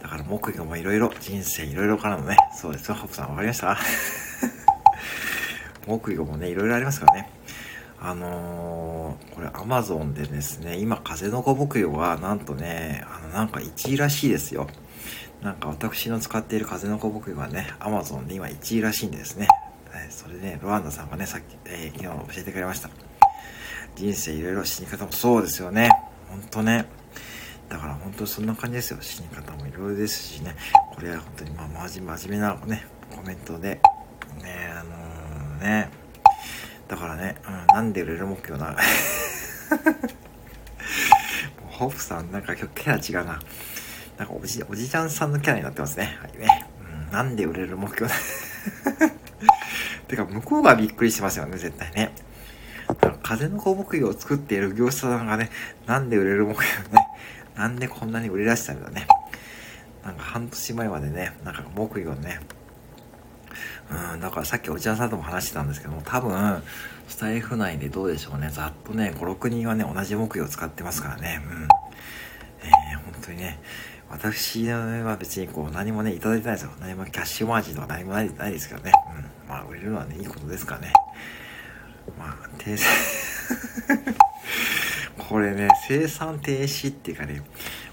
[0.02, 3.78] だから木魚もいろいろ、人生いろいろからのね、そうですよ、ホップさんわかりました？
[5.88, 7.30] 木魚もね、いろいろありますからね。
[8.02, 14.68] あのー、これアマゾンでですね、今、風の子木魚は、なんとね、あの、なんか1位らしいですよ。
[15.42, 19.48] なんか私の使っている風の子僕がね、アマゾンで今1位らしいんですね。
[20.10, 22.90] それで、ね、ロワンダさんがね、さっき、えー、昨日教えてくれました。
[24.00, 25.90] 人生いろいろ死に方もそうですよね。
[26.30, 26.86] ほんとね。
[27.68, 29.02] だから本当にそんな感じですよ。
[29.02, 30.56] 死に方もいろいろですしね。
[30.96, 33.82] これは本当にまあ真面目なね、コメントで、
[34.42, 35.90] ね、あのー、ね、
[36.88, 38.74] だからね、うん、なんで売れる目標な、
[41.68, 43.42] ホープさんなんか今日キャラ違うな。
[44.18, 46.18] なんかおじ、おじちゃんさんのキャラになってますね。
[46.22, 46.68] はいね。
[47.06, 48.16] うん、なんで売れる目標だ。
[50.08, 52.14] てか、向こうがびっくりしてますよね、絶対ね。
[53.30, 55.52] 風の子木魚を作っている業者さんがね、
[55.86, 57.08] なんで売れる木魚ね、
[57.56, 59.06] なんでこんなに売れ出したんだね。
[60.04, 62.40] なんか半年前までね、なんか木魚ね、
[63.92, 66.64] うん、だからさっきお茶さんとも話してたんですけども、多分、
[67.08, 71.68] スタイフ内でどうでしょうね、ざっとね、5、6人はね、同じ木魚を使ってますからね、うん。
[72.64, 73.60] えー、本当にね、
[74.10, 76.72] 私は別にこう何もね、いただいてないですよ。
[76.80, 78.92] 何もキャッシュマージンとか何もないないですけどね。
[79.16, 79.48] うん。
[79.48, 80.94] まあ、売れるのはね、いいことですからね。
[82.18, 82.86] まあ、停止
[85.18, 87.42] これね、生産停止っていうかね、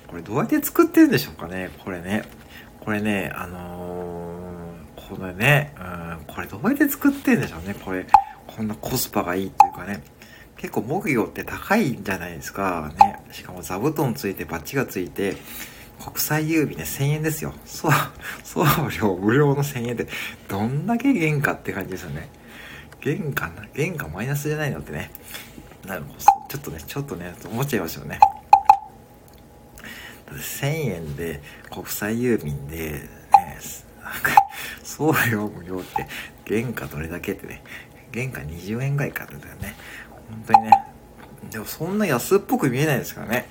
[0.07, 2.23] これどうやって作ってるんでしょうかね、これね。
[2.81, 5.83] これね、あのー、これね、う
[6.23, 8.07] ん、これどうやって作ってるんでしょうね、これ。
[8.47, 10.03] こんなコスパがいいっていうかね。
[10.57, 12.93] 結構木魚って高いんじゃないですか。
[12.99, 13.21] ね。
[13.33, 15.37] しかも座布団ついてバッチがついて、
[15.99, 17.53] 国際郵便ね、1000円ですよ。
[17.65, 17.93] そう、
[18.45, 18.65] 送
[19.01, 20.07] 料無料の1000円で、
[20.49, 22.29] どんだけ原価って感じですよね。
[23.03, 25.11] 原価な、原価マイナスじゃないのってね。
[25.87, 26.19] なるほど。
[26.49, 28.19] ちょっとね、ちょっとね、思っちゃいますよね。
[30.27, 33.09] だって1000円で国際郵便で、ね、
[34.03, 34.37] なんか、
[34.83, 36.07] 送料無料って
[36.47, 37.63] 原価どれだけってね、
[38.13, 39.75] 原価20円ぐらいかってだよね。
[40.31, 40.71] 本当にね。
[41.51, 43.49] でもそんな安っぽく見えないですからね。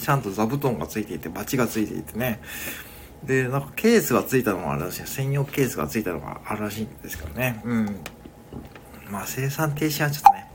[0.00, 2.40] ちゃんと座布団がついていて、バチがついていてね。
[3.24, 5.06] で、なんかケースがついたのもあるらしい。
[5.06, 7.60] 専用ケースがついたのがあるらしいんですからね。
[7.64, 7.96] うん。
[9.10, 10.50] まあ生産停止はちょっとね、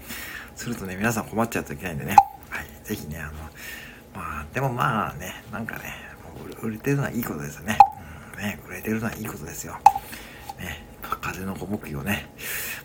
[0.56, 2.16] するとね、皆さん困っちゃうといけないんでね。
[2.50, 2.66] はい。
[2.84, 3.32] ぜひね、あの、
[4.14, 5.96] まあ、でもまあね、なんかね、
[6.62, 7.78] 売れてるのはいいことですよね。
[8.34, 9.80] うん、ね、売れてるのはいいことですよ。
[10.60, 12.30] ね、風の子木魚ね、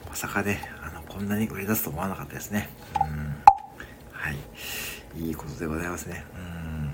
[0.09, 2.69] まさかね、あの、こんなに売れ出すと思わなかったですね。
[2.95, 3.37] うん。
[4.13, 4.37] はい。
[5.19, 6.25] いいことでございますね。
[6.35, 6.91] うん。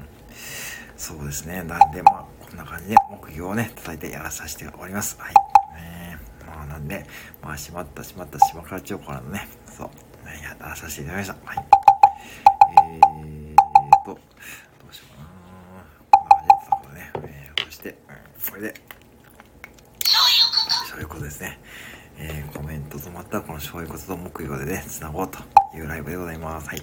[0.97, 1.63] そうですね。
[1.63, 5.17] なんで、まあ、こんな感じで木魚をね、叩いてやらさせております。
[5.19, 5.52] はい。
[6.55, 7.05] まあ、なんで、
[7.43, 9.89] まあ、しまった、しまった、島倉千代子からのね、そう、
[10.43, 11.51] やらさせていただきました。
[11.51, 11.67] はい。
[12.85, 14.21] えーと、ど
[14.91, 15.29] うしようかな
[16.11, 17.97] こんな感じでったことね、えー、こうして、うん、
[18.51, 18.75] これで、
[20.91, 21.59] そういうことですね。
[22.19, 25.39] えー、コメント止まったらこのそういうことと木曜でね、繋ごうと
[25.77, 26.69] いうライブでございます。
[26.69, 26.83] はい。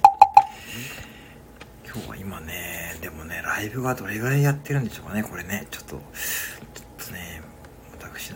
[1.85, 5.67] 今日は今ね、でもね、ライブがどれぐらいやってるんでしょうかね、これね。
[5.71, 6.01] ちょっと、ちょっ、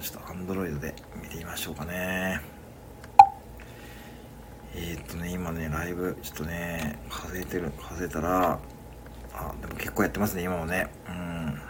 [0.02, 2.42] ちょっとアンドロイドで見てみましょうかね。
[4.76, 8.60] えー、っとね、今ね、ライブ、ちょっとね、数えてる、数えたら、
[9.34, 10.88] あ、でも結構やってますね、今もね。
[11.08, 11.62] うん。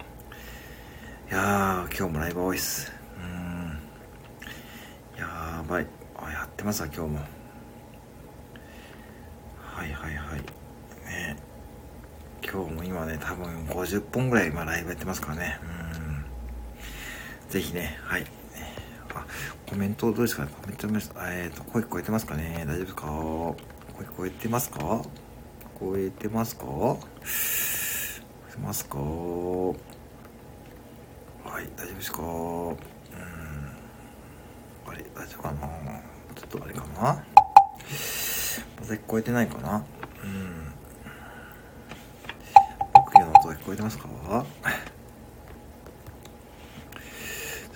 [1.29, 2.93] いやー、今日もライブ多いっす。
[3.17, 3.79] うん。
[5.19, 5.87] やばい。
[6.15, 7.19] あ、やってますわ、今日も。
[9.59, 10.39] はいはいはい。
[11.05, 11.35] ね。
[12.41, 15.59] 今日も今ね、多分50本ぐらい今ライブやってますからね。
[15.77, 15.82] うん。
[17.53, 18.25] ぜひね、はい。
[19.13, 19.27] あ、
[19.69, 20.49] コメントどうですかね？
[20.59, 22.65] コメントえっ、ー、と、声聞こえてますかね？
[22.65, 23.05] 大丈夫ですか？
[23.05, 23.55] 声
[24.07, 24.79] 聞こえてますか？
[24.79, 25.03] 聞
[25.75, 26.63] こえてますか？
[26.65, 26.99] 聞こ
[28.49, 28.97] えてますか？
[28.97, 29.03] は
[31.61, 32.23] い、大丈夫ですか？
[32.23, 32.75] うん。
[34.87, 35.67] あれ、大丈夫かな？
[36.33, 37.03] ちょっとあれかな？
[37.03, 39.85] まだ聞こえてないかな？
[40.23, 40.73] うん。
[42.95, 44.45] 聞こえてますかちょっ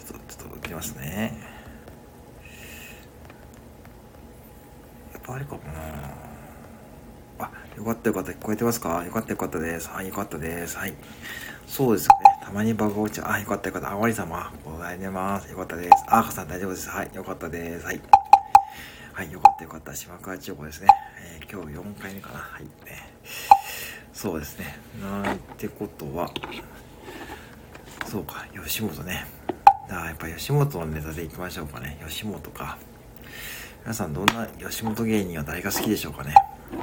[0.07, 1.33] と、ちょっときますね。
[5.11, 5.73] やっぱあれかもな
[7.39, 8.31] あ、よかったよかった。
[8.31, 9.03] 聞こえてますか？
[9.03, 9.89] よかったよかったです。
[9.89, 10.77] はい、よかったです。
[10.77, 10.93] はい。
[11.67, 12.45] そうですよね。
[12.45, 13.91] たまにバグ落ちあ、よかったよかった。
[13.91, 15.49] あまり様、ございます。
[15.49, 15.89] よかったです。
[16.07, 16.89] あーかさん大丈夫です。
[16.89, 17.85] はい、よかったです。
[17.85, 17.99] はい。
[19.13, 19.95] はい、よかったよかった。
[19.95, 20.87] 島川千代子ですね。
[21.39, 22.39] えー、今日4回目かな。
[22.39, 22.63] はい。
[22.63, 22.69] ね
[24.13, 24.77] そうですね。
[25.01, 26.29] なんてことは、
[28.05, 29.36] そうか、吉本ね。
[29.87, 31.97] だからやっぱ吉本のネタでいきましょうかね。
[32.07, 32.77] 吉本か。
[33.83, 36.33] 皆さんどんな吉本芸人は誰が好きでしょうかね。
[36.73, 36.75] え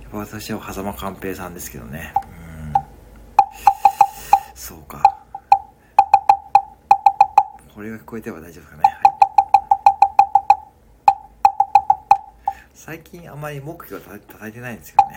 [0.00, 2.12] ー、やっぱ私は狭間寛平さんですけどね。
[2.14, 2.20] う
[2.70, 2.72] ん。
[4.54, 5.00] そうか。
[7.72, 8.82] これが聞こえては大丈夫かね。
[8.82, 8.94] はい。
[12.74, 15.16] 最近あまり目標を叩いてないんですけどね。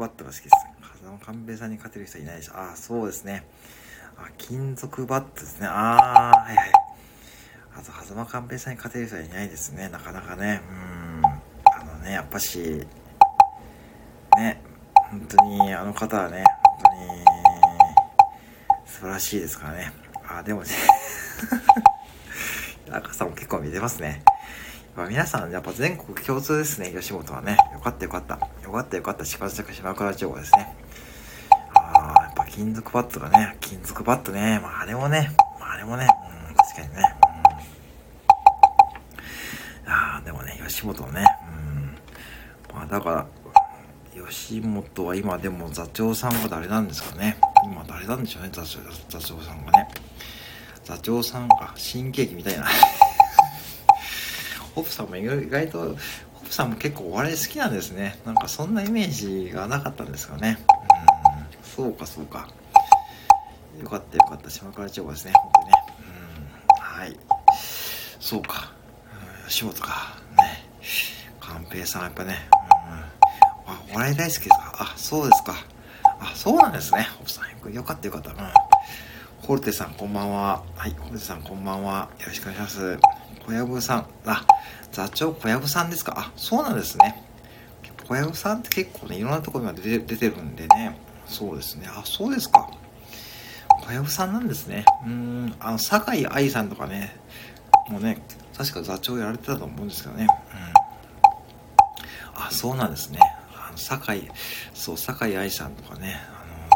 [0.00, 0.56] バットが好きです。
[0.80, 2.54] 風間寛平さんに勝てる人いないでしょ。
[2.54, 3.46] ああ、そうですね。
[4.16, 5.66] あ、金属バットですね。
[5.66, 6.72] ああ、はいはい。
[7.76, 9.90] あと、狭間寛平さんに勝てる人はいないですね。
[9.90, 10.62] なかなかね。
[10.68, 10.72] う
[11.20, 11.26] ん。
[11.26, 12.86] あのね、やっぱし、
[14.38, 14.62] ね、
[14.94, 17.24] 本当に、あの方はね、本当に、
[18.86, 19.92] 素晴らしいですからね。
[20.26, 20.68] あ、でもね
[22.90, 24.22] 赤さんも結構見てますね。
[25.00, 27.56] まあ、皆さん、やっぱ全国共通ですね、吉本はね。
[27.72, 28.34] よかったよかった。
[28.62, 30.76] よかったよかった、島崎島倉町ですね。
[31.74, 34.60] ああ、やっぱ金属バットがね、金属バットね。
[34.62, 36.06] まあ、あれもね、まあ、あれもね、
[36.48, 37.14] うん、確かにね。
[39.86, 42.76] うん、ああ、でもね、吉本はね、うん。
[42.76, 43.26] まあ、だから、
[44.28, 47.38] 吉本は今でも座長さんが誰なんですかね。
[47.64, 49.88] 今誰なんでしょうね、座長座長さんがね。
[50.84, 52.66] 座長さんが新喜劇みたいな。
[54.74, 55.96] ホップさんも意外と、ホッ
[56.46, 58.18] プさんも結構お笑い好きなんですね。
[58.24, 60.58] なんかそんなイメージがなかったんですかね。
[61.78, 62.48] うん、そうかそうか。
[63.80, 64.50] よかったよかった。
[64.50, 65.32] 島倉千代子ですね。
[65.34, 65.72] 本当にね。
[66.68, 67.16] うん、はい。
[68.20, 68.72] そうか。
[69.48, 70.16] 吉本か。
[70.38, 70.64] ね。
[71.40, 72.36] 寛平さんやっぱね。
[73.66, 74.74] うん、あ、お笑い大好きですか？
[74.78, 75.54] あ、そうですか。
[76.04, 77.08] あ、そうなんですね。
[77.18, 77.72] ホップさん。
[77.72, 78.30] よかったよかった。
[78.30, 78.36] うん。
[79.40, 80.62] ホルテさんこんばんは。
[80.76, 82.08] はい、ホルテさんこんばんは。
[82.20, 82.98] よろしくお願いします。
[83.46, 84.06] 小籔さん。
[84.26, 84.46] あ、
[84.92, 86.14] 座長小籔さんですか？
[86.16, 87.22] あ、そうなんですね。
[88.08, 90.98] 小籔さんって結構ね、いろんなところに出て出てるんでね。
[91.26, 91.88] そうですね。
[91.88, 92.70] あ、そうですか。
[93.82, 94.84] 小籔さんなんですね。
[95.06, 97.16] うん、あの、酒井愛さんとかね、
[97.88, 98.20] もうね、
[98.56, 100.26] 確か座長やられてたと思うんですけどね。
[102.36, 102.42] うん。
[102.42, 103.20] あ、そうなんですね。
[103.54, 104.28] あの、酒井、
[104.74, 106.20] そう、酒井愛さんとかね、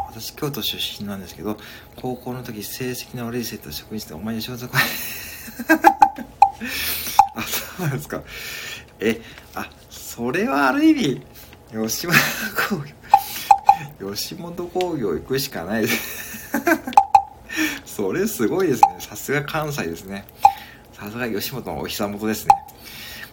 [0.08, 1.58] 私、京都出身なんですけど、
[1.96, 4.76] 高校の時、成績の悪い生徒職員室で、お前仕事来い。
[7.34, 8.22] あ、そうなんですか。
[9.00, 9.20] え、
[9.54, 11.22] あ、それはある意味、
[11.72, 12.14] 吉本
[12.68, 12.84] 工
[14.00, 16.52] 業、吉本工業行くしかないです。
[17.84, 18.96] それすごいですね。
[19.00, 20.24] さすが関西ですね。
[20.92, 22.54] さすが吉本のお膝元ですね。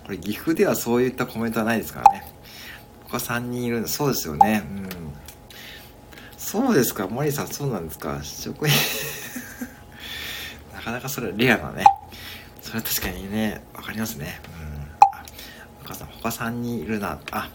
[0.04, 2.28] これ岐阜ではそういったコメントはないですからね。
[3.08, 4.64] 他3人いるんで、そうですよね。
[4.66, 4.90] うん。
[6.38, 8.20] そうですか、森さん、そうなんですか。
[8.24, 8.74] 職員
[10.74, 11.86] なかなかそれはレアなね。
[12.72, 14.40] それは確かにね、わかりますね。
[14.48, 15.84] うん。
[15.84, 17.20] お母さん、他3人いるな。
[17.32, 17.50] あ、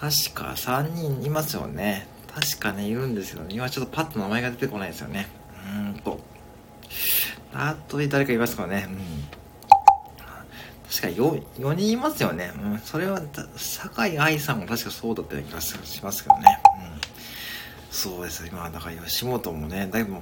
[0.00, 2.08] 確か3人いますよね。
[2.34, 3.54] 確かね、いるんですよね。
[3.54, 5.28] 今ちょっとパッと名前が出てこないですよね。
[5.66, 6.18] うーんと。
[7.52, 8.86] あとで誰かいますかね。
[8.88, 8.98] うん。
[10.88, 12.50] 確か 4, 4人いますよね。
[12.56, 12.78] うん。
[12.78, 13.20] それは、
[13.56, 16.58] 酒井愛さんも確かそうだったような気がしますけどね。
[16.80, 17.00] うん。
[17.90, 18.46] そうです。
[18.46, 20.14] 今、だから吉本もね、だいぶ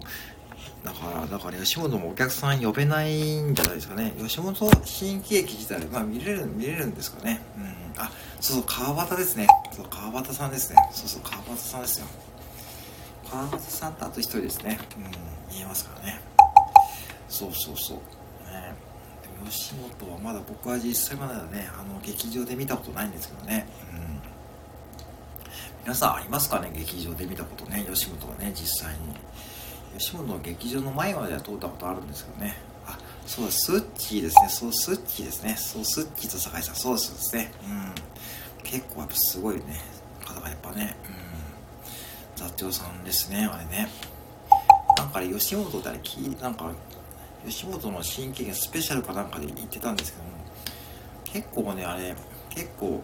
[0.85, 4.15] だから、だから吉本もお客さん呼べないんじゃないですかね。
[4.19, 7.41] 吉本新喜劇自体、まあ見れる、見れるんですかね。
[7.57, 8.03] うん。
[8.03, 8.11] あ、
[8.41, 9.49] そうそう、川端ですね。
[9.73, 10.77] そう、川端さんですね。
[10.93, 12.07] そうそう、川端さんですよ。
[13.31, 14.79] 川端さんとあと一人ですね。
[14.97, 16.21] うん、見えますからね。
[17.29, 17.97] そうそうそう。
[18.47, 18.75] ね。
[19.45, 23.67] 吉本はまだ僕は実際まだね、あの、劇場で見たことないんですけどね。
[23.93, 24.21] うん。
[25.83, 26.71] 皆さんありますかね？
[26.75, 29.15] 劇場で見たことね、吉本はね、実際に。
[29.99, 32.55] 吉本の劇場の前までは通ったことあるんですけどね。
[32.87, 34.49] あ、そうだ、スッチーですね。
[34.49, 35.57] そう、スッチーですね。
[35.59, 36.75] そう、スッチーと酒井さん。
[36.77, 37.53] そうですね。
[37.65, 37.95] うん。
[38.63, 39.63] 結構やっぱすごいね、
[40.25, 40.97] 方がやっぱね、
[42.39, 42.47] うん。
[42.47, 43.89] 座長さんですね、あれね。
[44.97, 45.99] なんかあれ、吉本ってあれ、
[46.41, 46.71] なんか、
[47.45, 50.31] 吉本の新喜劇スペシャルかなんかで言ってたんですけども、
[51.25, 52.15] 結構ね、あれ、
[52.51, 53.03] 結構、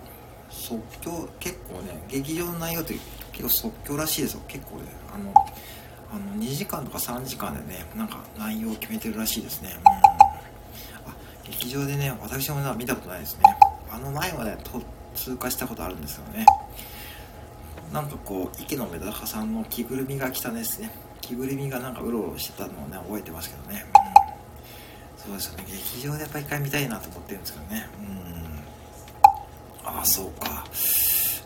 [0.48, 2.94] 即興、結構ね、劇場の内容って
[3.32, 4.42] 結構即興らしいですよ。
[4.46, 5.34] 結構ね、あの、
[6.14, 9.70] あの2時間とか3時間でねなんか内容を決めてるらしいですね。
[9.74, 9.86] うん。
[11.10, 13.42] あ劇場でね私も見たことないですね。
[13.90, 14.56] あの前はね
[15.16, 16.46] 通過したことあるんですよね。
[17.92, 20.90] なんかこう池のメダカさんの着ぐるみが来たですね。
[21.20, 23.84] 着ぐるみがなんかうろうろしてたのをね覚えてますけどね。
[25.26, 25.30] うん。
[25.30, 25.64] そうですよね。
[25.66, 27.88] 劇場でやっぱ一回見たいなと思ってるんですけどね。
[29.84, 29.88] うん。
[29.88, 30.64] ああそうか。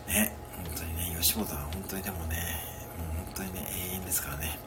[0.07, 2.58] ね本当にね吉本は本当にでもね
[4.09, 4.57] ですからね、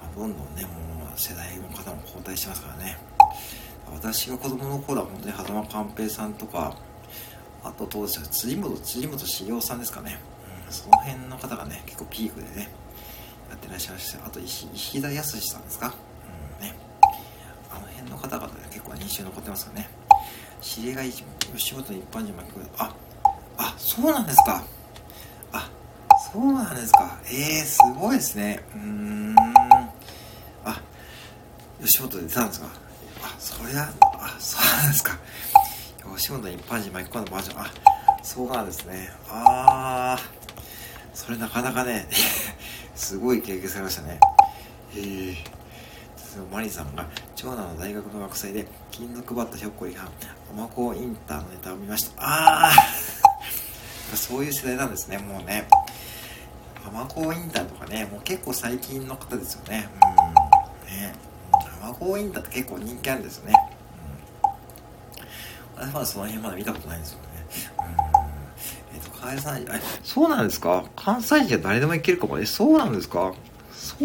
[0.00, 0.70] まあ、どんどんねも
[1.14, 2.96] う世代の方も交代してますからね。
[3.92, 6.74] 私が子供の頃は本当に狭間寛平さんとか
[7.62, 10.18] あと当時は辻本辻本茂雄さんですかね、
[10.66, 12.68] うん、その辺の方がね結構ピークでね
[13.50, 14.26] やってらっしゃいました。
[14.26, 15.94] あと石石田康さんですか。
[16.60, 16.74] うんね。
[17.70, 19.88] あの辺の方々で結構認証残ってますよね。
[20.62, 22.94] 知り合い吉本の一般人巻き込んであ
[23.58, 24.64] あそうなんですか。
[26.36, 27.18] そうなんですか。
[27.32, 28.62] ええー、すごいですね。
[28.74, 29.34] うーん。
[30.66, 30.82] あ、
[31.82, 32.66] 吉本で出たんですか。
[33.22, 33.88] あ、それは、
[34.20, 35.18] あ、そうなんですか。
[36.14, 37.60] 吉本一般人巻き込んだバージョン。
[37.62, 37.72] あ、
[38.22, 39.08] そうなんですね。
[39.30, 40.18] あ
[41.14, 42.06] それなかなかね
[42.94, 44.20] すごい経験されましたね
[44.94, 45.36] へえ
[46.52, 50.08] マリさんが長男の大学の学祭で金の配ったひょっこりはん
[50.52, 52.72] おまこインターのネタを見ましたああ
[54.14, 55.66] そういう世代なんですねもうね
[56.86, 59.88] アマコインターとかねもう結構最近の方ですよね。
[59.94, 60.96] うん。
[60.96, 61.14] ね。
[61.82, 63.54] アマコインターって結構人気あるんですよね。
[65.78, 65.86] うん。
[65.88, 67.26] 私まだその辺まだ見たことないんですよね。
[68.92, 68.96] うん。
[68.96, 69.66] えっ、ー、と関西さんえ
[70.02, 70.84] そうなんですか？
[70.94, 73.34] 関西人は誰でもいけるかもえそうなんですか？
[73.72, 73.96] そ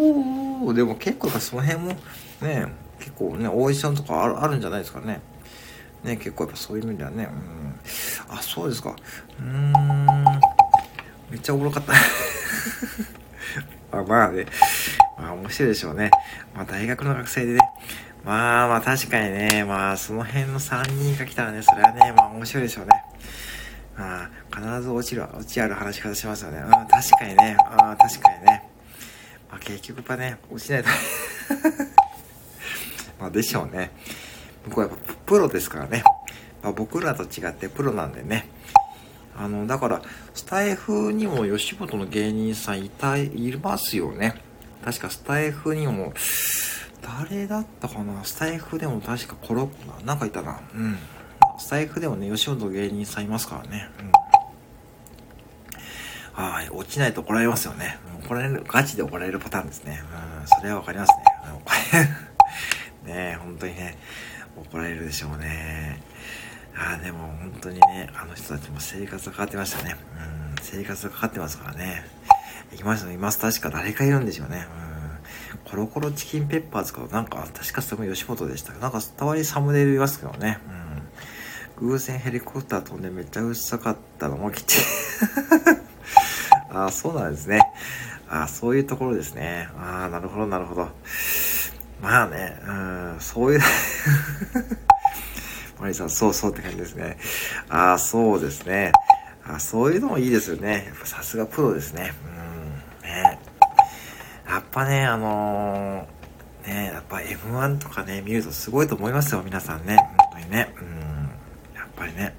[0.68, 1.96] うでも結構その辺も
[2.42, 2.66] ね
[3.00, 5.22] 結構ねオーディションとかあるあるんじゃないですかね。
[6.04, 7.30] ね結構やっぱそういう意味ではね。
[8.30, 8.36] うん。
[8.36, 8.96] あそうですか。
[9.40, 10.24] うーん。
[11.30, 11.94] めっちゃおもろかった。
[13.92, 14.46] あまあね。
[15.18, 16.12] まあ面白いでしょうね。
[16.56, 17.60] まあ大学の学生でね。
[18.24, 19.66] まあまあ確かにね。
[19.66, 23.04] まあその辺の3人が来たらねそれはねまあ面白いでしょうね。
[23.98, 26.60] まあ必ず落ちる落ちある話し方しますよね。
[26.60, 27.58] うん確かにね。
[27.60, 28.70] あ確かにね。
[29.50, 30.90] まあ結局やっぱね落ちないと。
[33.20, 33.92] まあでしょうね。
[34.66, 36.04] 向こうやっぱプロですからね、
[36.62, 38.48] まあ、僕らと違ってプロなんでね。
[39.42, 40.02] あのだから
[40.36, 44.36] スタイフにも吉本の芸人さんいたいますよね。
[44.86, 46.14] 確かスタイフにも
[47.02, 48.24] 誰だったかな？
[48.24, 50.60] スタイフでも確かコロッなんかいたな。
[50.76, 50.98] うん。
[51.58, 53.90] スタイフでもね吉本の芸人さんいますからね。
[54.00, 54.06] うん。
[56.44, 57.98] はい落ちないと怒られますよね。
[58.24, 60.04] 怒られるガチで怒られるパターンですね。
[60.42, 61.24] うんそれはわかりますね。
[63.06, 63.98] ねえ本当にね
[64.56, 66.00] 怒られるでしょうね。
[66.82, 69.96] ああ、でも本当にね、あの人たちも生活がかかってましたね。
[70.56, 72.04] うん、生活がかかってますからね。
[72.72, 73.40] 行きましたいます。
[73.40, 74.66] 確か誰かいるんでしょうね。
[75.56, 75.70] うん。
[75.70, 80.58] コロコロチキンペッパーズか、なんか、確かそれも吉本でしたなんか、たまにサムネイルいますけどね。
[81.80, 81.88] うん。
[81.90, 84.80] 偶然ヘリコプター飛んでめっちゃうっさかったのもきち。
[86.72, 87.60] あ あ、そうなんですね。
[88.28, 89.70] ああ、そういうところですね。
[89.78, 90.90] ああ、なるほど、なるほど。
[92.02, 93.62] まあね、うん、そういう
[95.82, 97.18] マリさん、そうそうって感じですね。
[97.68, 98.92] ああ、そうですね。
[99.44, 100.86] あそういうのもいいですよね。
[100.86, 102.14] やっぱさすがプロですね。
[103.02, 103.10] うん。
[103.10, 103.40] ね。
[104.48, 109.98] やっぱね、あのー、ね、やっぱ M1 とかね、見るとすごいと思いますよ、皆さんね。
[109.98, 110.76] 本当にね。
[110.80, 111.76] うん。
[111.76, 112.22] やっぱりね。
[112.22, 112.34] やっ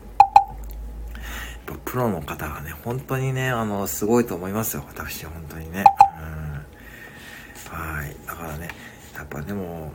[1.66, 5.82] ぱプロの方がね、本当にね、あの、すごいと思いますよ、私、本当にね。
[7.72, 7.76] うん。
[7.76, 8.16] はい。
[8.24, 8.68] だからね、
[9.16, 9.92] やっぱでも、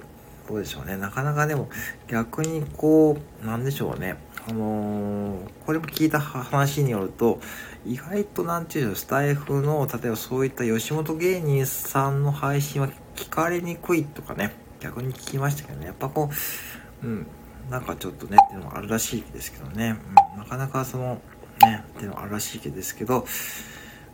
[0.48, 0.98] どうでしょうね。
[0.98, 1.70] なかなかでも、
[2.08, 4.18] 逆にこう、なんでしょうね。
[4.48, 7.40] あのー、これも聞いた話によると、
[7.86, 15.88] 意外となんていうの、スタイフの、例えばそういった吉本芸人さんの配信は聞かれにくいとかね、逆に聞きましたけどね。
[15.88, 16.30] やっぱこ
[17.04, 17.28] う、うん、
[17.70, 19.98] なんかちょっとね、っていうのもあるらしいですけどね。
[20.34, 21.22] うん、なかなかその、
[21.62, 23.26] ね、っていうのもあるらしいですけど、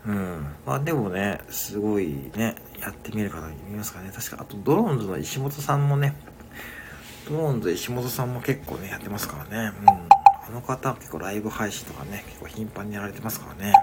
[0.05, 0.45] うん。
[0.65, 4.11] まあでもね、すごいね、やってみる方いますかね。
[4.13, 6.13] 確か、あとドローンズの石本さんもね、
[7.29, 9.71] ドローンズ石本さんも結構ね、やってますからね。
[9.79, 9.87] うん。
[9.87, 13.73] あの方結構ライブ配信とかね、結構頻繁にやられてますからね。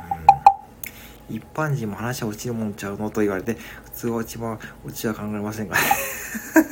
[1.30, 1.36] うん。
[1.36, 5.82] 一般人も話は落ちるもんちゃうのと言われて、普通は落ちは、落ちは考えませんがね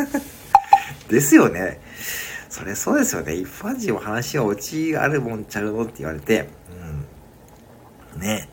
[1.09, 1.81] ですよね。
[2.51, 3.35] それそうですよね。
[3.35, 6.51] 一般人も話は落ちがあるもんちゃうのって言われて、
[8.15, 8.21] うん。
[8.21, 8.51] ね。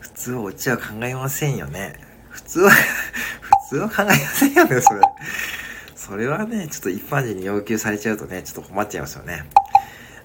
[0.00, 1.94] 普通はオチは考えませんよね。
[2.28, 2.70] 普通は
[3.68, 5.00] 普通は考えませんよね、それ。
[5.94, 9.44] それはね、ちょっと一般人に要求されちゃうとね、ちょっと困っちゃいますよね。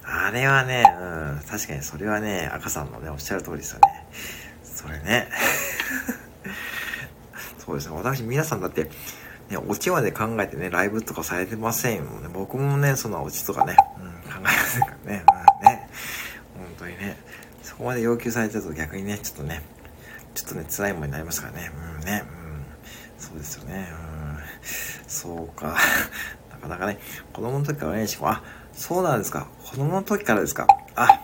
[0.03, 4.05] あれはね、うん、確かにそれはね、赤さんのね、おっしゃる通りですよね。
[4.63, 5.27] それね。
[7.57, 8.91] そうですね、私、皆さんだって、
[9.49, 12.29] ね、オチまで考えてね、ライブとかされてませんよね。
[12.31, 15.23] 僕もね、そのオチとかね、うん、考えませんからね。
[15.61, 15.89] うん、ね。
[16.57, 17.17] 本当にね。
[17.63, 19.63] そこまで要求されちゃうと逆にね、ちょっとね、
[20.35, 21.71] ちょっとね、辛いものになりますからね。
[21.99, 22.23] うんね。
[22.35, 22.40] うん。
[23.31, 23.87] そうですよね。
[23.91, 24.37] うん。
[25.07, 25.77] そうか。
[26.51, 26.99] なかなかね、
[27.31, 29.47] 子供の時からね、しあ、そうなんですか。
[29.63, 30.67] 子供の時からですか。
[30.95, 31.21] あ、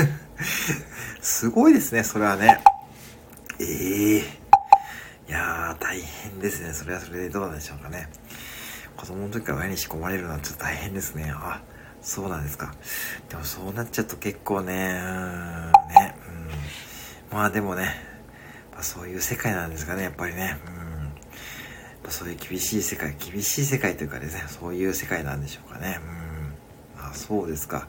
[1.20, 2.60] すごいですね、それはね。
[3.60, 4.24] ええー、い
[5.28, 6.72] やー、大変ですね。
[6.72, 8.08] それはそれでどうなんでしょうかね。
[8.96, 11.30] 子供の時から親に仕込まれるのはちょっと大変ですね。
[11.36, 11.60] あ、
[12.00, 12.74] そうなんですか。
[13.28, 16.14] でもそうなっちゃうと結構ね、うん、ね、
[17.30, 18.13] まあでもね、
[18.74, 20.58] まあ、そういう世界なんですかね、やっぱりね。
[22.04, 22.10] うん。
[22.10, 26.00] そういう厳しい世界、厳しい世界というかですね、そういう世界なんでしょうかね。
[26.96, 27.04] うん。
[27.04, 27.88] あそうですか。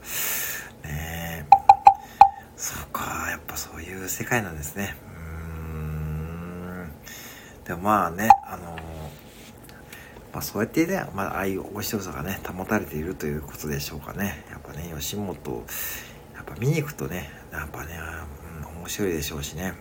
[0.84, 1.48] ね
[2.56, 4.96] そうか、やっぱそういう世界なんですね。
[5.08, 6.88] うん。
[7.66, 8.76] でもまあね、あの
[10.32, 14.46] まあそうやってね、まあああいう面白さがね、保たれているということでしょうかね。
[14.52, 15.66] やっぱね、吉本、
[16.36, 18.00] やっぱ見に行くとね、やっぱね、
[18.80, 19.74] 面白いでしょうしね。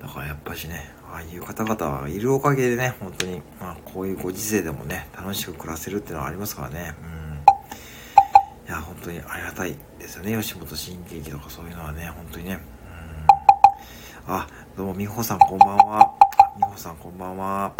[0.00, 6.94] だからやっぱしね、ああいう方々がいるおかげでね、本当に、まあこういうご時世でもね、楽しく暮らせるっていうのはありますからね。
[7.02, 8.68] うん。
[8.68, 10.40] いや、本当にありがたいですよね。
[10.40, 12.60] 吉本新喜劇とかそういうのはね、本当にね。
[14.26, 14.34] うん。
[14.34, 14.46] あ、
[14.76, 16.14] どうも、みほさんこんばんは。
[16.56, 17.72] みほさんこんばんは。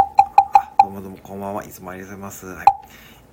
[0.54, 1.64] あ、どうもどうもこんばんは。
[1.64, 2.46] いつもありがとうございます。
[2.46, 2.66] はい。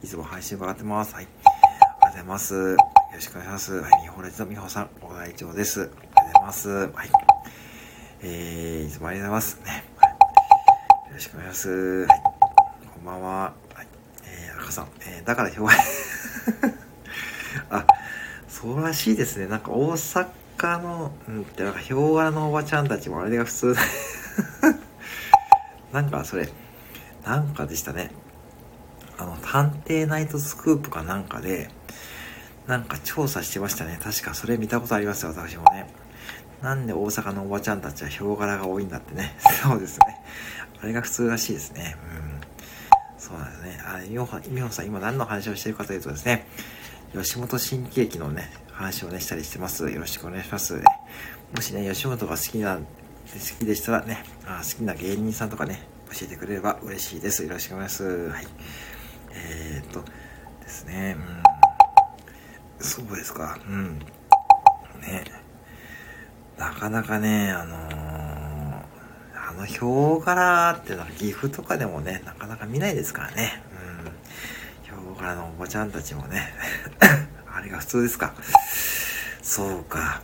[0.04, 1.16] いつも配信伺ってます。
[1.16, 1.24] はい。
[1.24, 2.54] ありがとうございます。
[2.54, 2.78] よ
[3.14, 3.74] ろしくお願いします。
[3.74, 4.02] はい。
[4.04, 5.82] みほれつのみほさん、ご来場です。
[5.82, 6.70] ありがとうございます。
[6.70, 7.35] はい。
[8.28, 9.62] えー、いつもありがとうございます。
[9.64, 9.84] ね。
[11.10, 11.70] よろしくお願いします。
[11.70, 12.08] はい。
[12.96, 13.54] こんばんは。
[13.76, 13.88] はい。
[14.24, 14.88] えー、赤さん。
[15.02, 15.84] えー、だから表現
[17.70, 17.86] あ、
[18.48, 19.46] そうらしいですね。
[19.46, 23.76] なんか大阪の、うんって、なんかヒョウ柄のおばちゃんたちもあれが普通
[25.94, 26.50] なんかそれ、
[27.24, 28.10] なんかでしたね。
[29.20, 31.70] あの、探偵ナイトスクープかなんかで、
[32.66, 34.00] なんか調査してましたね。
[34.04, 36.05] 確かそれ見たことありますよ、私もね。
[36.66, 39.36] なんで大阪のおばちゃんたちはヒョウ柄が多いんだってね。
[39.62, 40.20] そうですね。
[40.82, 41.96] あれが普通らしいですね。
[43.14, 43.20] うん。
[43.20, 43.84] そうなんですね。
[43.86, 46.48] あ、みほみほさん、今何の話をしてるかというとですね、
[47.14, 49.88] 吉本新喜劇のね、話をね、したりしてます。
[49.92, 50.82] よろしくお願いします。
[51.56, 52.84] もしね、吉本が好きな、好
[53.60, 57.44] きでしたらね、あ好きな芸人さんとかね、教えてくれれば嬉しいです。
[57.44, 58.30] よろしくお願いします。
[58.30, 58.48] はい。
[59.34, 60.04] えー、っと、
[60.62, 61.16] ですね、
[62.80, 62.84] うん。
[62.84, 63.60] そうですか。
[63.68, 64.00] うん。
[65.02, 65.45] ね。
[66.58, 73.62] なかなかね、あのー、あのヒョウ柄ってのは岐阜とかでもね、なかなか見ないですからね。
[73.72, 74.06] うん。
[74.84, 76.54] ヒョウ柄のおばちゃんたちもね、
[77.54, 78.34] あれが普通ですか。
[79.42, 80.22] そうか。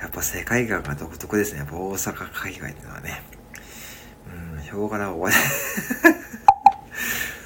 [0.00, 1.62] やっぱ世界観が独特ですね。
[1.62, 3.22] 大阪海外っていうのはね。
[4.56, 5.42] うん、ヒョウ柄おばちゃん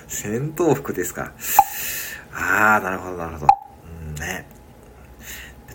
[0.08, 1.32] 戦闘服ですか。
[2.32, 3.52] ああ、なるほど、なるほど。
[4.08, 4.46] うんね。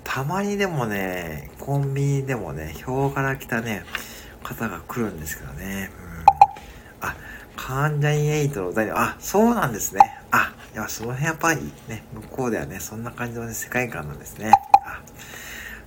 [0.03, 3.83] たまにでもね、コンビニでもね、表から来たね、
[4.43, 5.91] 方が来るんですけどね。
[7.01, 7.07] うん。
[7.07, 7.15] あ、
[7.55, 10.01] 関ジャニエイトの歌に、あ、そうなんですね。
[10.31, 14.51] あ、いや、その辺やっぱりね、向こうではね、そんな感じのね、世界観なんですね。
[14.85, 15.01] あ、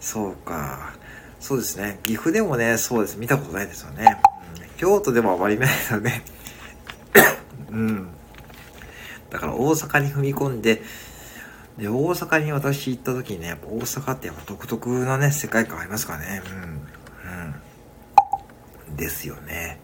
[0.00, 0.94] そうか。
[1.40, 2.00] そうですね。
[2.02, 3.18] 岐阜でもね、そうです。
[3.18, 4.20] 見たことないですよね。
[4.60, 6.22] うん、京都でもあまり見ないですよね。
[7.70, 8.08] うん。
[9.30, 10.82] だから大阪に踏み込んで、
[11.78, 16.42] で、大阪に私行った時にね、やっぱ大阪ってやっぱ独特なね、世界観ありますからね。
[16.46, 16.52] うん。
[18.90, 18.96] うん。
[18.96, 19.78] ですよね。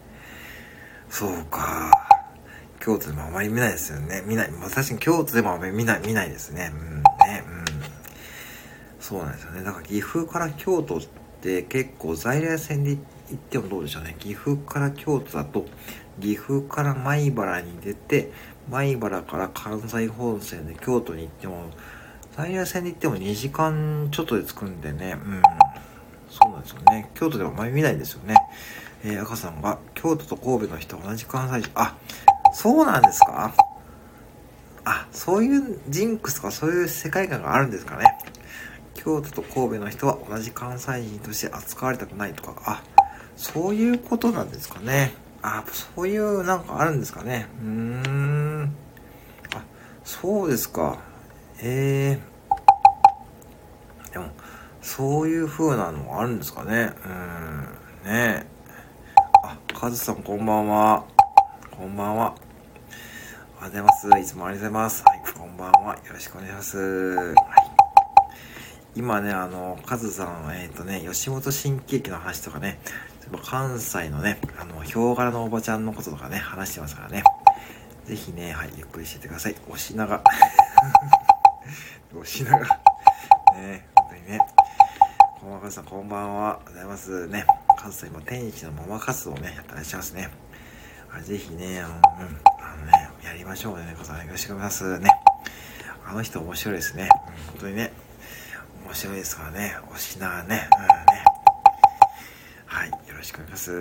[1.09, 1.91] そうか。
[2.79, 4.23] 京都でもあまり見ないですよね。
[4.25, 4.51] 見ない。
[4.51, 6.71] まあ、確かに京都でもあまり見ない、見ないですね。
[6.73, 6.97] うん。
[6.97, 7.03] ね。
[7.47, 7.65] うん。
[8.99, 9.63] そうなんですよね。
[9.63, 11.01] だから岐阜から京都っ
[11.41, 12.99] て結構在来線で行
[13.35, 14.15] ってもどうでしょうね。
[14.17, 15.65] 岐阜から京都だと、
[16.19, 18.31] 岐阜から米原に出て、
[18.69, 21.65] 米原から関西本線で京都に行っても、
[22.35, 25.41] 在来線で行っても2時間ちょっとで着くんでね、うん。
[26.29, 27.09] そうなんですよね。
[27.13, 28.35] 京都ではあまり見ないんですよね。
[29.03, 31.95] えー、赤さんが、京都と神戸の人同じ関西人、あ、
[32.53, 33.53] そうなんですか？
[34.85, 38.05] あ、そういうジンクスとかそういう世界観があるんですかね。
[38.95, 42.83] 京都と神戸の人は同じ関西人として扱われたくないとか、あ、
[43.35, 45.13] そういうことなんですかね。
[45.43, 47.47] あ、そういうなんかあるんですかね。
[47.61, 48.75] うーん。
[49.53, 49.63] あ、
[50.05, 50.97] そうですか。
[51.61, 54.13] ええー。
[54.13, 54.29] でも、
[54.81, 56.93] そういう風なのもあるんですかね。
[58.05, 58.09] うーん。
[58.09, 58.47] ね
[59.43, 61.03] あ、カズさんこんばんは。
[61.71, 62.35] こんばんは。
[63.57, 64.09] おはようございます。
[64.21, 65.03] いつもありがとうございます。
[65.05, 65.95] はい、こんばんは。
[65.95, 66.77] よろしくお願いします。
[66.77, 67.35] はい。
[68.95, 72.79] 今ね、あの、カズさん、えっ、ー、とね、吉本新喜劇の話とかね、
[73.43, 77.23] 関西のね、あの、ヒョウ柄のおばちゃんのこととかね、話してますからね。
[78.05, 79.55] ぜひね、はい、ゆっくりしててください。
[79.69, 80.21] おしなが。
[82.15, 82.59] おしなが。
[83.55, 84.39] ね、本当にね。
[85.39, 86.59] こんばんは、さん、こんばんは。
[86.65, 87.45] ございますね。
[87.77, 90.29] 関西も天一のママ活動をね、やってらっしゃいますね。
[91.15, 95.09] あぜひね、あの、うん、あのね、やりましょうね、ございよろしくお願いしますね。
[96.05, 97.03] あの人面白いですね。
[97.03, 97.09] うん、
[97.51, 97.93] 本当にね、
[98.85, 99.75] 面白いですからね。
[99.93, 101.12] おしながね、うんね。
[103.23, 103.71] ろしくお願いします。
[103.71, 103.75] い。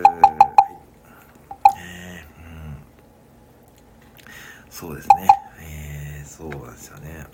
[1.76, 2.76] えー、うん。
[4.70, 5.28] そうですね。
[5.60, 7.26] えー、そうなんですよね。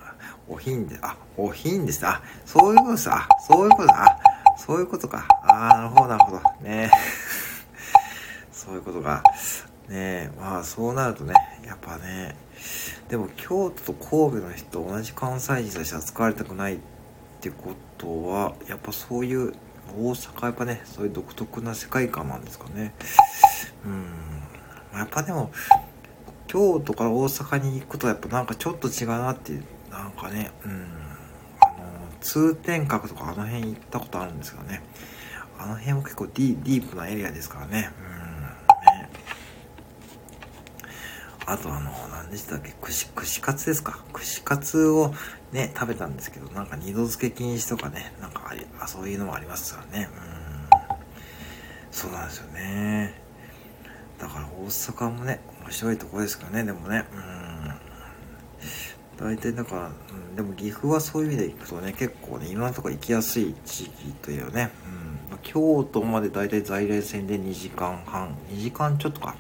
[0.48, 3.10] おひんで、あ、おひんですあ、そういうことです。
[3.10, 4.18] あ、そういうことあ、
[4.56, 5.26] そういうことか。
[5.42, 6.40] あー、なるほど、なるほど。
[6.62, 6.90] ね
[8.50, 9.22] そういうことか。
[9.88, 11.34] ねまあ、そうなるとね、
[11.66, 12.36] やっぱね、
[13.08, 16.78] でも京都と神戸の人同じ関西人として扱われたくないっ
[17.40, 19.54] てことは、やっぱそういう
[19.96, 22.94] 大阪やっぱね、そういう独特な世界観なんですかね。
[23.84, 24.98] うん。
[24.98, 25.50] やっぱでも、
[26.46, 30.86] 京都から大阪に行くとやっぱなんかちょっと違うなっていう、なんかね、うん。
[31.60, 31.84] あの、
[32.20, 34.82] 通天閣とかあの辺行ったことあるんですけどね。
[35.58, 37.90] あの辺も結構ディープなエリアですからね。
[37.98, 38.42] うん。
[39.02, 39.10] ね。
[41.50, 42.74] あとあの、何でしたっけ？
[42.80, 44.04] 串、串カツですか？
[44.12, 45.14] 串カツを
[45.50, 50.10] ね、食べたんですけど、なんか二度漬け禁止とかね、なんかありあそういうのもありますからね。
[50.12, 50.18] うん。
[51.90, 53.14] そうなんですよね。
[54.18, 57.06] だから大阪もね、面白いとこですからね、でもね。
[57.12, 57.18] うん。
[59.26, 59.90] 大体だから、う
[60.32, 64.70] ん、でも岐阜はそういう意味で行くとね、結構ね、いろんとこ行きやすい地域というね、
[65.30, 69.34] うん、京都まで大体在来線で2時間半、2時間ちょっとか。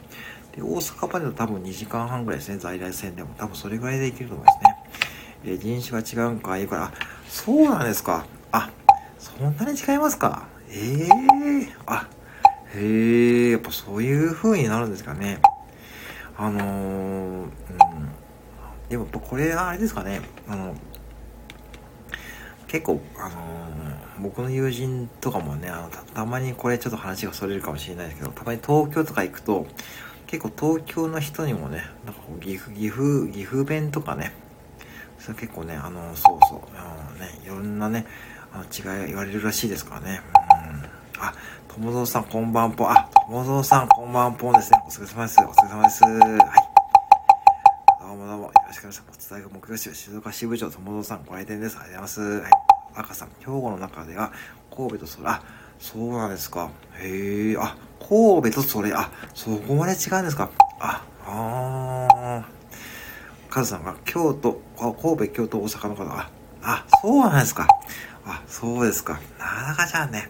[0.58, 3.30] で、大阪までの多分2時間半ぐらいですね、在来線でも。
[3.38, 4.76] 多分それぐらいで行けると思いますね。
[5.44, 6.92] えー、人種が違うんか、いうから、あ、
[7.28, 8.26] そうなんですか？
[8.50, 8.70] あ、
[9.18, 10.48] そんなに違いますか？
[10.70, 12.08] ええー、あ、
[12.74, 15.38] へえ、やっぱそういう風になるんですかね。
[16.36, 17.48] あのー、うん。
[18.88, 20.74] でもこれあれですかね、あの、
[22.66, 29.66] 結構、あのー、僕の友人とかもね、あのた、たまにこれちょっと話がそれるかもしれないですけど、たまに東京とか行くと、
[30.28, 34.34] 結構東京の人にもね、なんか岐阜、岐阜、岐阜弁とかね、
[35.18, 38.04] それ結構ね、あの、そうそう、あのね、いろんなね、
[38.52, 40.20] あの違い言われるらしいですからね。
[41.14, 41.22] うん。
[41.22, 41.32] あ、
[41.68, 42.84] 友蔵さんこんばんぽ。
[42.90, 44.78] あ、友蔵さんこんばんぽんですね。
[44.86, 45.40] お疲れ様です。
[45.40, 46.04] お疲れ様です。
[46.04, 46.18] はい。
[48.00, 49.30] どうもどうも、よろしくお願いします。
[49.30, 51.78] 大学目標集、静岡支部長、友蔵さん、ご来店です。
[51.78, 52.40] ありがとうございます。
[52.42, 52.52] はい。
[52.96, 54.30] 赤さん、兵庫の中では、
[54.76, 55.42] 神戸とそれ、あ、
[55.78, 56.70] そうなんですか。
[57.00, 60.50] へえ、あ、神戸とそれ、あ、そこまで違うんですか。
[60.80, 62.58] あ、あー。
[63.50, 66.30] カズさんが、京都、あ神戸、京都、大阪の方、あ、
[66.62, 67.66] あ、そうなんですか。
[68.26, 69.20] あ、そうですか。
[69.38, 70.28] なかなかじゃあね。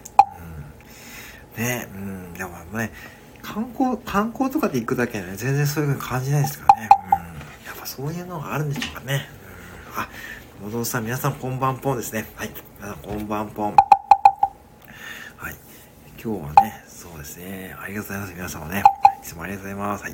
[1.57, 1.63] うん。
[1.63, 2.91] ね、うん、でもね、
[3.41, 6.89] 観光、観光とかで行くだけでね、全然そういう風に感じないですからね。
[7.05, 7.11] うん。
[7.67, 9.27] やっぱそういうのがあるんでしょうかね。
[9.95, 10.09] うん、あ、
[10.63, 12.29] もどさん、皆さんこんばんぽんですね。
[12.35, 12.51] はい。
[12.79, 13.75] 皆さんこんばんぽん。
[16.21, 17.73] 今日はね、そうですね。
[17.81, 18.33] ありがとうございます。
[18.33, 18.83] 皆様ね。
[19.23, 20.03] いつもありがとうございます。
[20.03, 20.13] はい。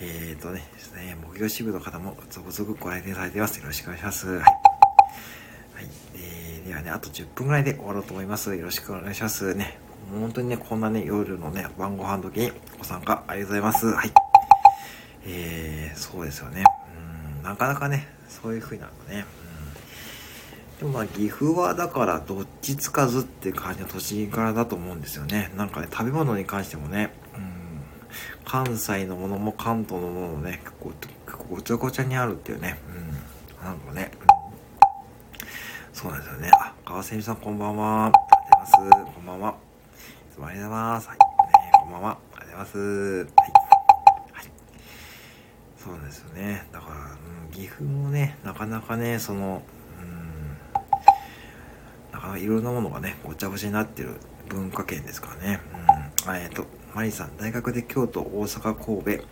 [0.00, 3.60] えーとね、ですね、木曜支部の方も続々ご来店されています。
[3.60, 4.26] よろしくお願いします。
[4.28, 4.40] はい。
[4.40, 4.52] はい。
[6.14, 8.56] えー、ではね、あと10分ぐらいで終わろうと思います。
[8.56, 9.78] よろしくお願いしますね。
[10.10, 13.86] 本当にね、こんなね、夜のね、晩ご飯時にご参加ありがとうございます。
[13.88, 14.12] はい。
[15.26, 16.64] えー、そうですよね。
[17.36, 19.43] うん、なかなかね、そういう風になるのね。
[20.78, 25.52] でもまあ、岐阜はだからどっちつかずって感じの年柄だと思うんですよね。
[25.56, 27.80] なんかね、食べ物に関してもね、うん、
[28.44, 30.90] 関西のものも関東のものもね、結構、
[31.26, 32.80] 結構ごちゃごちゃにあるっていうね。
[32.88, 34.10] うん、なんかね、
[35.92, 36.50] そうなんですよね。
[36.52, 38.06] あ、川瀬美さんこんばんは。
[38.06, 39.14] ありがとうございます。
[39.14, 39.50] こんばんは。
[39.50, 41.08] いつもありがとうございます。
[41.08, 41.18] はい。
[41.18, 41.24] ね、
[41.72, 42.10] こんばんは。
[42.10, 42.78] ありがとうございます。
[42.78, 43.26] はい。
[44.32, 44.50] はい
[45.84, 49.60] そうなんですよねだから、うん、岐阜もねなかなかねその
[52.24, 54.16] かないろんなものがねごちゃごちゃになってる
[54.48, 55.60] 文化圏ですからね。
[56.26, 56.34] うん。
[56.36, 59.24] えっ、ー、とマリさん大学で京都大阪神戸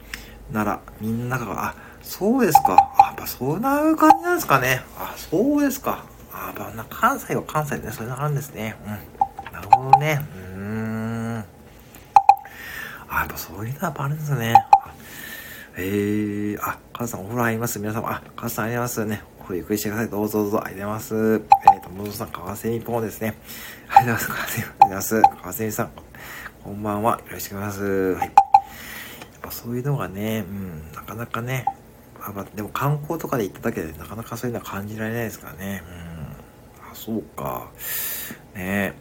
[0.53, 2.77] 奈良みんながあそうですか。
[2.99, 4.83] あやっぱそんな感じなんですかね。
[4.99, 6.05] あそうですか。
[6.33, 8.77] あやっぱ関西は関西でねそういうのあるんですね。
[8.85, 9.53] うん。
[9.53, 10.21] なるほどね。
[10.57, 11.45] うん。
[13.09, 14.55] あやっぱそういうのはやっぱあるんですね。
[15.75, 17.79] えー、あ、カズさんお風呂入ります？
[17.79, 19.23] 皆様、あ、カズさんありますね。
[19.41, 20.11] お風呂ゆっくりしてください。
[20.11, 21.43] どうぞどうぞ、ありがとうございます。
[21.72, 23.37] えっ、ー、と、もぞさん、川瀬日本ですね。
[23.89, 24.57] ありがとうございます。
[24.57, 25.23] ありがとうございます。
[25.43, 25.91] 川瀬さん、
[26.65, 27.19] こんばんは。
[27.19, 27.85] よろしくお願いします。
[28.15, 28.27] はい。
[28.27, 28.31] やっ
[29.43, 31.67] ぱそういうのがね、うん、なかなかね、
[32.19, 35.83] まあ、でも観光とかで行っただけでなかなかそういうのは感じられないですからね。
[36.81, 36.91] うん。
[36.91, 37.71] あ、そうか。
[38.55, 38.95] ね。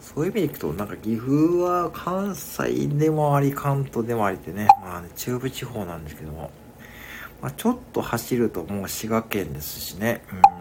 [0.00, 6.50] そういう意味でいくと、なんか岐阜は関西でもあり、関東でもありってね、まあ、ね、中部地方なんですけども、
[7.42, 10.55] まあ、ちょっと走るともう滋賀県ですしね、うん。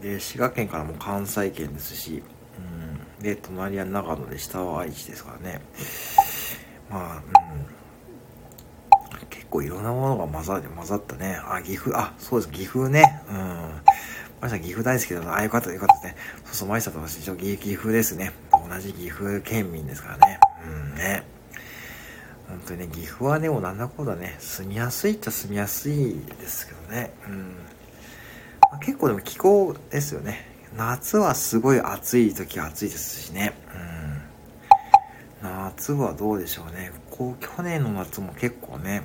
[0.00, 2.22] で、滋賀県からも関西圏ですし、
[2.58, 3.22] うん。
[3.22, 5.60] で、隣は長野で下は愛知ですからね。
[6.90, 7.22] まあ、うん。
[9.28, 11.38] 結構いろんなものが混ざって、混ざったね。
[11.44, 13.22] あ、岐阜、あ、そうです、岐阜ね。
[13.28, 13.36] うん。
[14.40, 15.36] マリさん岐阜大好きだな。
[15.36, 16.16] あ、よかった、よかったね。
[16.46, 18.32] そうそう、マリさんと私、一応岐阜ですね。
[18.52, 20.40] 同じ岐阜県民ですからね。
[20.66, 21.22] うんね。
[22.48, 27.12] 本当にね、岐阜はでもうなんだこうだね、住みやすいっちゃ住みやすいですけどね。
[27.28, 27.54] うん。
[28.78, 30.46] 結構でも気候ですよね。
[30.76, 33.54] 夏はすごい暑い時は暑いですしね。
[35.42, 35.48] うん。
[35.48, 36.92] 夏はどうでしょうね。
[37.10, 39.02] こう、去年の夏も結構ね、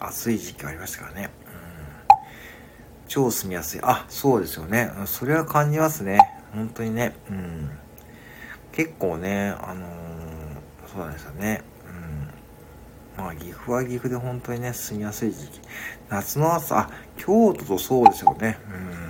[0.00, 1.30] うん、暑い時期ありましたからね。
[1.46, 3.08] うん。
[3.08, 3.80] 超住みやすい。
[3.82, 4.90] あ、そうですよね。
[5.06, 6.18] それは感じますね。
[6.54, 7.16] 本当にね。
[7.28, 7.70] うん。
[8.72, 9.88] 結構ね、あのー、
[10.86, 11.62] そうなんですよね。
[13.18, 13.24] うん。
[13.24, 15.60] まあ、岐阜は岐阜で本当にね、住みやすい時期。
[16.08, 18.58] 夏の暑さ、あ、京都とそうですよね。
[18.70, 19.07] うん。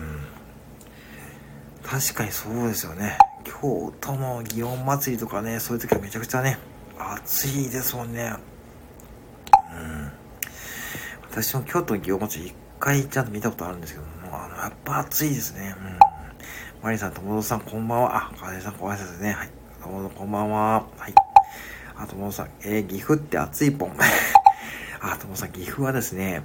[1.90, 3.16] 確かにそうですよね。
[3.44, 6.58] 京都の祇園祭とかね、そういう時はめちゃくちゃね、
[6.98, 8.34] 暑いですもんね。
[9.72, 10.12] うん。
[11.30, 15.74] 私も京都の祇園祭り一回ちゃんと見たことあるんですけども、あの、やっぱ暑いですね。
[15.78, 15.98] うん。
[16.82, 18.30] マリさん、友達さん、こんばんは。
[18.34, 19.32] あ、かねさん、ご挨拶ね。
[19.32, 19.50] はい。
[19.82, 20.86] どうも、こんばんは。
[20.98, 21.14] はい。
[21.96, 23.96] あ、友達さん、えー、岐阜って暑いぽん。
[25.00, 26.42] あ、友達さん、岐阜はですね、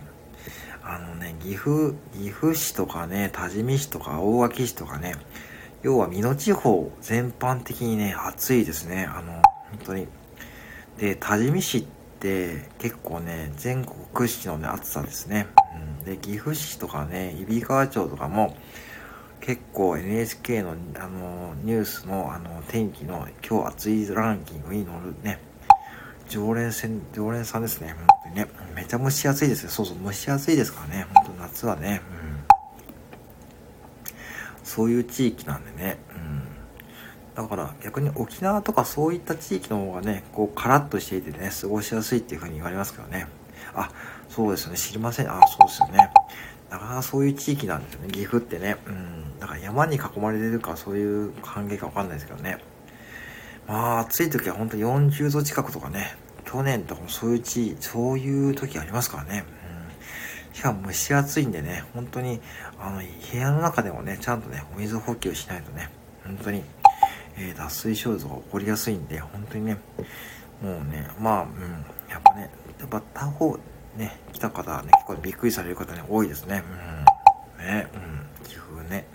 [0.85, 5.15] あのね、岐阜、岐阜市とかね、多治見市とか大垣市とかね、
[5.81, 9.05] 要は美濃地方全般的にね、暑いですね。
[9.05, 9.41] あの、本
[9.85, 10.07] 当に。
[10.97, 11.83] で、多治見市っ
[12.19, 15.47] て結構ね、全国屈指のね、暑さですね。
[15.99, 18.57] うん、で、岐阜市とかね、揖斐川町とかも、
[19.39, 25.41] 結構 NHK のあのニュースのあの天気の今日暑いランキングに乗るね、
[26.29, 27.93] 常連戦、常連さんですね。
[27.93, 28.62] 本当にね。
[28.75, 29.69] めちゃ蒸し暑いですよ。
[29.69, 31.07] そうそう、蒸し暑いですからね。
[31.13, 32.01] 本当夏はね。
[34.07, 34.15] うん。
[34.63, 35.97] そういう地域なんでね。
[36.15, 37.35] うん。
[37.35, 43.27] だから逆に沖縄とかそういった地域の方がね、こうカラッとしていてね、過ごしやすいっていう風に言われますけどね。
[43.75, 43.91] あ、
[44.29, 44.77] そうですよね。
[44.77, 45.29] 知りません。
[45.29, 46.09] あ、そうですよね。
[46.69, 48.09] なかなかそういう地域なんですよね。
[48.09, 48.77] 岐阜ってね。
[48.87, 49.39] うん。
[49.39, 52.57] だから山に囲まれてるかそういう関係かわかんないですけどね。
[53.67, 56.15] まあ、暑い時は本当40度近くとかね、
[56.53, 59.43] 去年とかもそういう地、そういう時ありますからね。
[60.51, 60.55] うん。
[60.55, 62.39] しかも蒸し暑いんでね、本当に、
[62.79, 65.89] あの、部屋の中でもね、ちゃんとね、お水補給しないとね、
[66.23, 66.63] 本当に、
[67.37, 69.77] えー、脱水症状が起こりやすいんで、本当にね、
[70.61, 71.49] もうね、まあ、うん、
[72.07, 73.57] やっぱね、やっぱ他方、
[73.97, 76.63] ね、来た方はね、結構びっくりされる方ね、多いですね。
[77.57, 77.65] うん。
[77.65, 79.07] ね、うん、岐阜ね。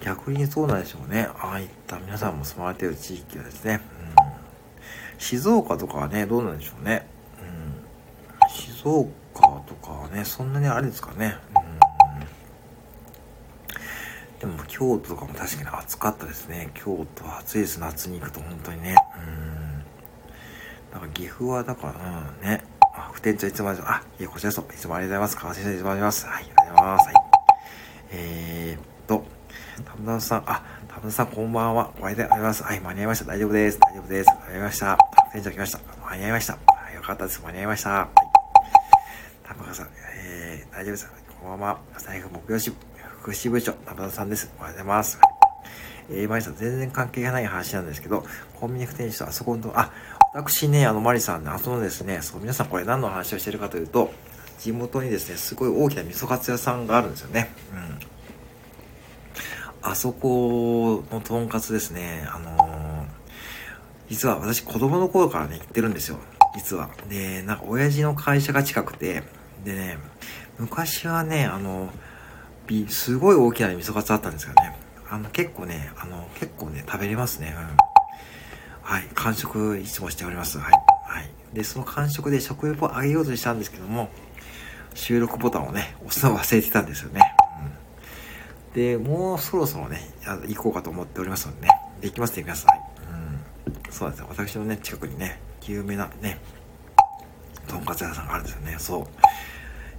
[0.00, 1.28] 逆にそうなんでしょうね。
[1.38, 3.80] ああいった皆さんも住まれている地域はですね。
[5.22, 7.06] 静岡とかはね、どうなんでしょうね。
[7.40, 7.44] う
[8.44, 11.36] ん、静岡とかはね、そんなにあれですかね。
[14.42, 16.70] うん、でも京都とかも確かに暑かったですね。
[16.74, 17.78] 京都は暑いです。
[17.78, 18.96] 夏に行くと本当にね。
[19.16, 19.84] うん。
[20.92, 22.64] だから岐阜はだから、うん、ね。
[22.80, 23.92] あ、不店長いつもありがとう。
[23.92, 24.74] あ、いや、こちらこそ。
[24.74, 25.36] いつもありがとうございます。
[25.36, 26.26] 川先生いつもありがとうございます。
[26.26, 27.06] はい、ありがとうございます。
[27.06, 27.14] はい。
[28.10, 29.24] えー、っと、
[29.84, 30.62] たむたむさん、あ、
[31.02, 31.90] たむさんこんばんは。
[31.98, 32.62] おはようございます。
[32.62, 33.24] はい、間に合いました。
[33.24, 33.80] 大丈夫です。
[33.80, 34.30] 大丈夫です。
[34.46, 34.98] 間に合いました。
[35.32, 35.80] 店長来ました。
[36.08, 36.52] 間に合いました。
[36.52, 36.58] は
[36.92, 37.42] い、よかったです。
[37.42, 37.90] 間に合いました。
[37.90, 38.08] はい。
[39.42, 41.12] たむかさん、えー、大丈夫です。
[41.40, 41.78] こんばんは。
[41.98, 42.76] 財布木曜支部
[43.18, 44.48] 福祉部長、たむたさんです。
[44.60, 45.18] おはようございます。
[46.08, 48.24] えー、マリさん、全然関係がない話なんですけど、
[48.60, 49.90] コンビニ店主とあそこの、あ、
[50.34, 54.12] 私ね、あの、マリさんね、あそのですね、そう、皆さんこれ何の話をしてるかというと、
[54.60, 57.50] 地元にですね、すごい大きな味噌カツ屋さんがあるんですよね。
[57.74, 58.11] うん。
[59.92, 63.06] あそこのとんかつですね、あのー、
[64.08, 66.18] 実は私子供の頃からね、行ってるんですよ。
[66.54, 66.88] 実は。
[67.10, 69.22] で、なんか親父の会社が近くて、
[69.66, 69.98] でね、
[70.58, 71.90] 昔はね、あの、
[72.88, 74.74] すごい大きな味噌カツあったんですよね。
[75.10, 77.54] あの、結構ね、あの、結構ね、食べれますね。
[77.54, 77.76] うん。
[78.80, 79.08] はい。
[79.14, 80.56] 完食いつもしております。
[80.58, 80.72] はい。
[80.72, 81.30] はい。
[81.52, 84.08] で、その完食で食欲を上げようとしたんですけども、
[84.94, 87.20] 収録ボタンをね、押すのを忘れてたんですよね。
[88.74, 90.00] で、もうそろそろね、
[90.48, 91.68] 行こうかと思っておりますのでね。
[92.00, 92.76] できますね、皆さん。
[92.76, 93.92] うん。
[93.92, 94.26] そうですよ。
[94.28, 96.38] 私のね、近くにね、有名なね、
[97.68, 98.76] とんかつ屋さんがあるんですよね。
[98.78, 99.06] そう。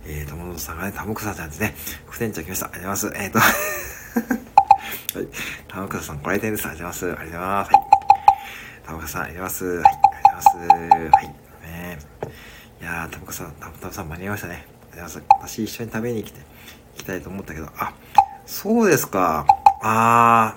[0.06, 1.76] えー、友達さんがね、たむくさちゃんですね。
[2.08, 2.66] 副店長来ました。
[2.66, 3.24] ありがとうございます。
[3.24, 3.40] えっ、ー、と
[5.20, 5.28] はい。
[5.68, 6.68] 玉川さん、ご来店です。
[6.68, 7.22] ありがとうございます。
[7.22, 7.74] ありがとうございます。
[7.74, 7.84] はい。
[8.84, 9.66] 玉川さん、ありがとうございます。
[9.66, 9.86] はい。
[9.86, 10.58] ありがとうございます。
[11.16, 11.28] はい。
[11.28, 12.00] ね
[12.82, 14.54] いやー、玉川さん、玉川さん間に合いましたね。
[14.92, 15.54] ありがとうございます。
[15.54, 16.46] 私一緒に食べに来て、行
[16.98, 17.94] きたいと思ったけど、あ、
[18.46, 19.46] そうですか。
[19.82, 20.56] あ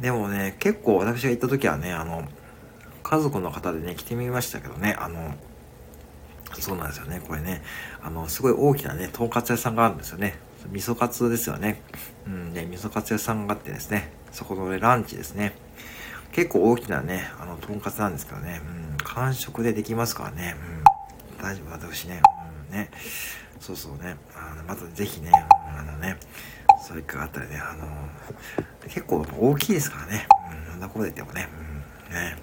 [0.00, 0.02] ー。
[0.02, 2.28] でもね、結構私が行った時はね、あの、
[3.02, 5.34] 家族の方でね、来てみましたけどね、あの、
[6.58, 7.62] そうなんですよね、これね。
[8.02, 10.38] あの、すごい大きなね、とんかつ屋さんがあるんですよね。
[10.70, 11.82] 味噌カツですよね。
[12.26, 15.54] うん、で、味噌カツ屋さんがあってですね、そこの、ね、ランチですね。
[16.32, 20.56] 結構大きなね、あの、とんかつなんですからね、うん、完食でできますからね、
[21.38, 22.20] うん、大丈夫、私ね、
[22.70, 22.90] ね、
[23.60, 26.18] そうそうね、あの、またぜひね、あのね、
[26.86, 27.86] そういうかあったらね、あの
[28.88, 30.26] 結構大きいですからね、
[30.66, 31.48] うん、そんなこと言ってもね、
[32.08, 32.36] うん、ね、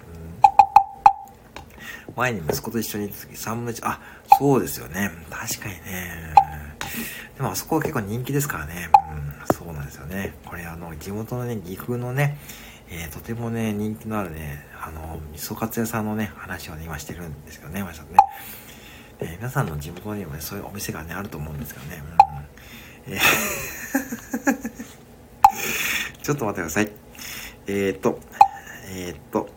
[2.08, 4.00] うん、前に息子と一緒に行った時3分の1、あ、
[4.38, 6.34] そうですよね、確かにね、
[7.36, 8.88] でもあそこは結構人気ですからね。
[9.50, 10.34] うん、そうなんですよね。
[10.46, 12.38] これあの、地元のね、岐阜のね、
[12.90, 18.08] えー、とてもね、人気のあるね、あの、味噌カツ屋さんのね、話をね、今してるんですけどね、まさね。
[19.20, 22.02] えー、皆さんの地元にもね、そういうお店がね、あると思うんですけどね。
[23.06, 23.20] うん、えー
[26.24, 26.90] ちょっと待ってください。
[27.66, 28.18] えー、っと、
[28.88, 29.50] えー、っと、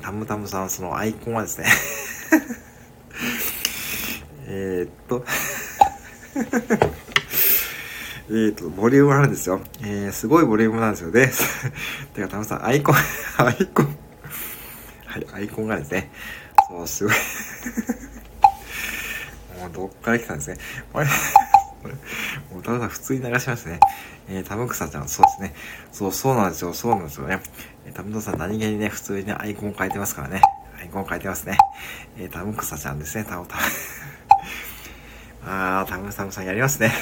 [0.00, 1.66] タムタムさん、そのアイコンはですね
[4.46, 5.24] えっと
[8.30, 9.60] えっと、ボリュームあるんですよ。
[9.80, 11.32] えー、すごいボリュームなんですよね。
[12.14, 12.94] てか、たまさん、アイコン、
[13.38, 13.96] アイコン、
[15.04, 16.12] はい、アイコンがですね、
[16.68, 17.14] そう、すごい
[19.62, 20.58] もう、どっから来たんですね。
[20.92, 21.06] これ
[22.52, 23.80] もう、たまさん、普通に流しますね。
[24.28, 25.54] えー、タムクサちゃん、そうですね。
[25.92, 27.40] そう、そうなんですよ、そうなんですよね。
[27.86, 30.40] えー、タムトさん、何気にね、普通にね、アイコン変えてますからね。
[30.80, 31.58] アイコン変えてますね。
[32.18, 33.62] えー、タムクサちゃんですね、タムタム。
[35.46, 36.92] あー、タムタムさんやりますね。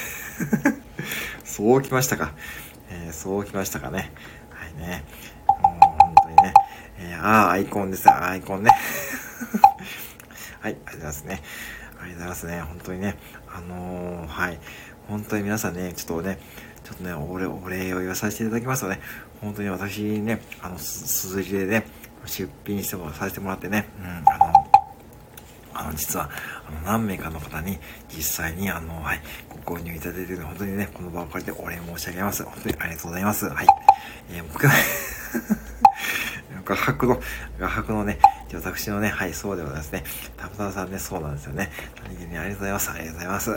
[1.44, 2.32] そうきましたか。
[2.90, 4.12] えー、そうきましたかね。
[4.50, 5.04] はいね。
[5.46, 6.54] もう本当にね。
[6.98, 8.10] えー、あー、アイコンです。
[8.10, 8.70] アイコンね。
[10.60, 11.42] はい、ありがとうございますね。
[12.00, 12.60] ありがとうございますね。
[12.60, 13.18] 本当にね。
[13.48, 14.58] あのー、はい。
[15.08, 16.38] 本当に皆さんね、ちょっとね、
[16.84, 19.00] ちょっとね、お礼、お礼を言わさせていただきますとね、
[19.40, 21.86] 本当に私ね、あの、す、すじでね、
[22.26, 24.70] 出品してもさせてもらってね、うん、あの、
[25.74, 26.30] あの、実は、
[26.68, 27.78] あの、何名かの方に、
[28.08, 29.20] 実際に、あの、はい、
[29.64, 32.44] ご購入いただいている、本当にね、この場を借りてお礼申し上げます。
[32.44, 33.48] 本当にありがとうございます。
[33.48, 33.66] はい。
[34.30, 34.72] えー、僕は
[36.64, 37.20] 画伯の、
[37.58, 38.18] 画伯のね、
[38.56, 40.04] 私のね、はい、そうでございますね。
[40.36, 41.70] タムタムさんね、そうなんですよね。
[42.04, 42.90] 何気にありがとうございます。
[42.90, 43.50] ありがとうございます。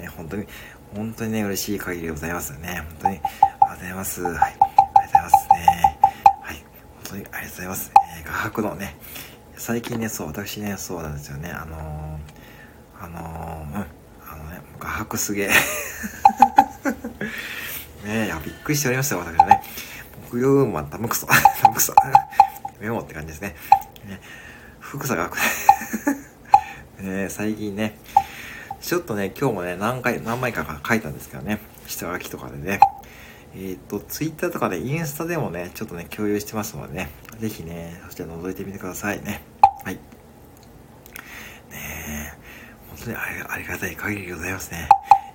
[0.00, 0.48] ね、本当に、
[0.94, 2.82] 本当にね、嬉しい限りでございますね。
[2.88, 3.28] 本当に、ありが
[3.58, 4.22] とうございます。
[4.22, 4.34] はい。
[4.34, 4.60] ありがとう
[5.04, 5.98] ございますね。
[6.42, 6.56] はい。
[6.56, 6.64] 本
[7.04, 7.92] 当にありがとうございます。
[8.16, 8.96] えー、画伯のね、
[9.56, 11.50] 最近ね、そう、私ね、そうなんですよね。
[11.50, 13.86] あのー、あのー、うん、
[14.28, 15.50] あのね、画伯すげえ。
[18.04, 19.62] ねいや、びっくりしておりましたよ、私はね。
[20.30, 21.94] 木曜ウーマン、タムクソ、タムクソ、
[22.80, 23.54] メモって感じですね。
[24.04, 24.20] ね、
[24.80, 25.30] 福さが
[27.00, 27.98] ね最近ね、
[28.80, 32.80] ちょっとね、今日もね、何回、何枚か書いたんですけどね、下書きとかでね。
[33.56, 39.42] えっ、ー、と、ツイッターとかで、インスタでもね、ちょっとね、共有してますのでね、ぜひね、そちら覗いてみてくださいね。
[39.84, 39.94] はい。
[39.94, 40.00] ね
[41.72, 42.32] え、
[42.90, 44.88] 本当にありがたい限りでございますね。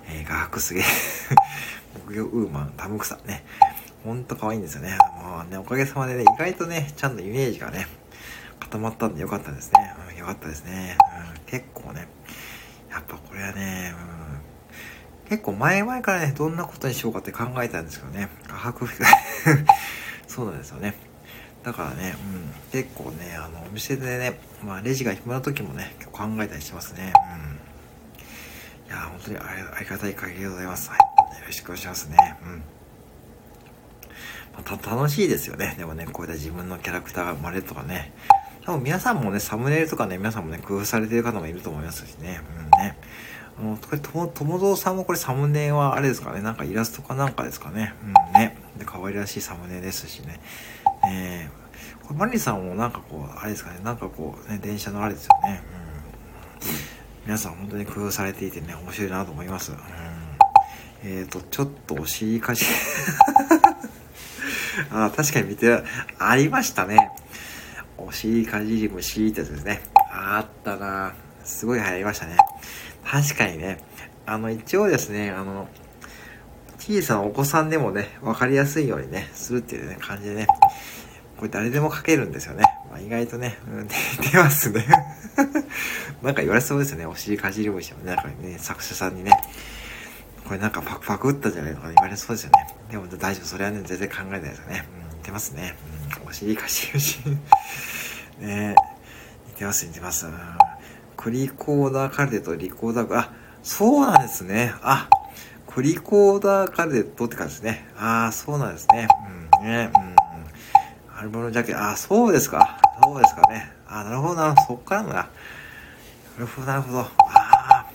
[0.06, 0.84] えー、画伯すげえ。
[2.06, 3.44] 木魚ウーマン、タムクサね。
[4.04, 4.98] ほんと可愛いんですよね。
[5.22, 7.86] もうね、おかげさまでね、意外とね、ちゃんとイメージがね、
[8.60, 9.94] 固まったんでよかったですね。
[10.12, 10.96] うん、よかったですね。
[11.34, 12.06] うん、結構ね、
[12.90, 13.94] やっぱこれはね、
[15.24, 18.86] うん、結構前々からね、どんなことにしようかって考えたんですけどね、画伯、
[20.28, 20.94] そうなんですよね。
[21.62, 22.16] だからね、
[22.72, 27.12] うん、結構ね、あの、お店でね、まあ、レジが暇な時もね、結構考えたりしますね。
[28.86, 28.88] うん。
[28.88, 30.88] いや、本当にありがたい限りでございます。
[30.88, 30.98] はい。
[30.98, 32.16] よろしくお願いしますね。
[32.42, 32.62] うん。
[34.56, 35.74] また楽しいですよね。
[35.78, 38.12] でもね、こういった自分のキャラクターが生まれるとかね。
[38.70, 42.40] 多分皆さんもね、サムネイルとかね、皆さんもね、工夫されてる方もいると思いますしね。
[42.56, 42.96] うんね。
[43.58, 46.40] あの、これ、とも、ともぞうさんもこれサムネはあれですかね。
[46.40, 47.94] なんかイラストかなんかですかね。
[48.04, 48.56] うんね。
[48.78, 50.40] で、可愛らしいサムネですしね。
[51.12, 55.64] えー、これマリさんもなんかこう、あれですかね、なんかこう、ね、電車のあれですよね。
[56.62, 56.70] うん。
[57.26, 59.72] 皆さん本当に工夫されていてね、面白いなと思います。
[59.72, 59.78] うん。
[61.02, 62.64] えーと、ちょっとお尻かじ
[64.92, 65.82] あ確かに見て、
[66.20, 67.10] ありましたね。
[68.10, 69.80] お尻かじり虫ってやつですね。
[70.12, 72.38] あったなすごい流行りましたね。
[73.04, 73.78] 確かにね。
[74.26, 75.68] あの、一応ですね、あの、
[76.80, 80.48] 小さなお子さんでもね、わかりやすいようにね、するっていうね、感じでね、
[81.36, 82.64] これ誰でも書けるんですよね。
[82.90, 83.94] まあ、意外とね、うん、出
[84.38, 84.84] ますね。
[86.20, 87.06] なんか言われそうですね。
[87.06, 89.30] お尻かじり虫もね、なんかね、作者さんにね、
[90.48, 92.74] これなんかパクパク打ったじゃないとか言われそうですよね。
[92.90, 94.84] でも大丈夫、それはね、全然考えないですよね。
[95.12, 95.76] うん、似てますね。
[96.22, 97.20] うん、お尻かじり虫。
[98.40, 98.74] ね
[99.48, 100.26] 似てます、似てます。
[101.16, 103.32] クリコーダーカルテとリコーダー、あ、
[103.62, 104.72] そうなんですね。
[104.82, 105.08] あ、
[105.66, 107.86] クリコーダーカレットって感じですね。
[107.96, 109.06] ああ、そうなんですね。
[109.60, 111.16] うん、ね、うん。
[111.16, 112.80] アルバムジャケああ、そうですか。
[113.02, 113.70] そうですかね。
[113.86, 114.54] あ、なるほどな。
[114.66, 115.14] そっからのな。
[115.14, 115.28] な
[116.38, 117.00] るほど、なるほど。
[117.00, 117.86] ああ、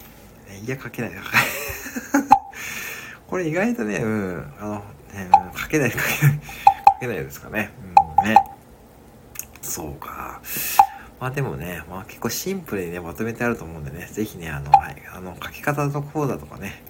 [0.53, 1.11] いや、書けない。
[3.27, 6.39] これ意外とね、うん、あの、ね、書けない、書けない、
[6.93, 7.71] 書けないですかね。
[8.19, 8.37] うん、ね。
[9.65, 10.41] そうか。
[11.19, 16.83] まあでもね、まあ結構シンプルにね、まとめてあると思うんでね、ぜひね、あの、はい、あの、書き方の講座とかね、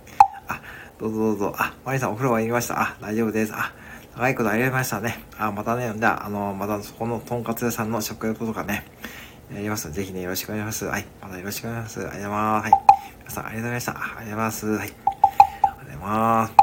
[0.48, 0.62] あ、
[1.00, 1.54] どうぞどうぞ。
[1.58, 2.82] あ、マリさんお風呂入りました。
[2.82, 3.54] あ、大丈夫です。
[3.54, 3.72] あ、
[4.16, 5.20] 長いことありましたね。
[5.38, 8.86] あ、またね、じゃあ、あの、またそこのとんかつ屋さんの食欲とかね、
[9.54, 10.86] やりますので、ぜひね、よろしくお願いします。
[10.86, 11.06] はい。
[11.22, 12.02] またよろしくお願いします。
[12.02, 12.64] ありがとうございます。
[12.64, 12.72] はい。
[13.20, 13.92] 皆さん、ありがとうございました。
[13.92, 14.66] ありがとうございます。
[14.68, 14.78] はい。
[14.78, 16.54] ありがとうございます。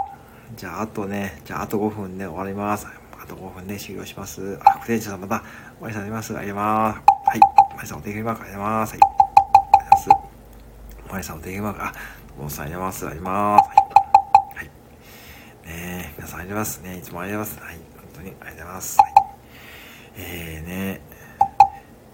[0.56, 2.86] じゃあ、あとね、じゃあ、あと5分で終わります。
[2.86, 4.58] あと5分で終了します。
[4.64, 5.44] あ、副店長さんまた、
[5.82, 6.38] お会いされます。
[6.38, 7.02] ありがとうございます。
[7.26, 7.40] はい。
[7.74, 8.92] マリさん、お手紙マークありがとうございます。
[8.92, 9.00] はい。
[9.02, 10.08] あります。
[11.10, 11.92] マリさん、お手紙マーク、あ、
[12.38, 12.92] おさんありがとうござい。
[12.92, 13.08] ます。
[13.08, 13.68] あります。
[14.54, 14.70] はい。
[15.66, 16.78] ね皆さんありがとうござい。
[16.78, 16.80] ます。
[16.82, 16.98] ね。
[16.98, 17.02] い。
[17.02, 17.64] つもありがとうござい。
[17.66, 17.66] ます。
[17.66, 17.74] はい。
[17.74, 17.82] 本
[18.14, 18.64] 当にありがとうござい。
[18.66, 18.98] ます。
[19.00, 19.12] はい。
[20.18, 21.00] えーね、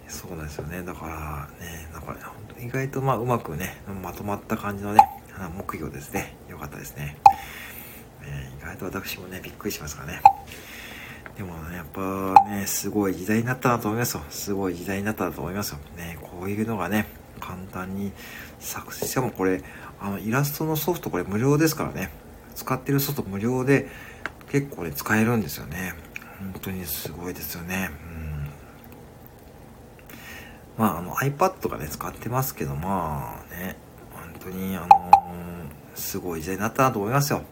[0.08, 0.56] そうなんです。
[0.56, 0.82] よね。
[0.82, 5.00] だからね、だから本当意外とまあうまくね、まとまった感じのね、
[5.58, 6.14] 木魚です。
[6.14, 6.34] ね。
[6.48, 6.96] よかったです。
[6.96, 7.18] ね。
[8.22, 9.96] えー、意外と私もね、びっくりします。
[9.96, 10.22] からね。
[11.38, 14.24] でもね、やっぱね、すごい時代になったなと思いますよ。
[14.28, 15.78] すごい時代になったなと思いますよ。
[15.96, 17.06] ね、こういうのがね、
[17.38, 18.10] 簡単に
[18.58, 19.06] 作成。
[19.06, 19.62] しかもこれ、
[20.00, 22.10] あの、イラストのソフトこれ無料ですからね。
[22.56, 23.88] 使ってるソフト無料で
[24.50, 25.94] 結構ね、使えるんですよね。
[26.40, 27.90] 本当にすごいですよね。
[28.02, 28.50] うん。
[30.76, 33.76] まあ、あの iPad とかね、使ってますけど、まあね、
[34.12, 34.90] 本当にあのー、
[35.94, 37.42] すごい時代になったなと思いますよ。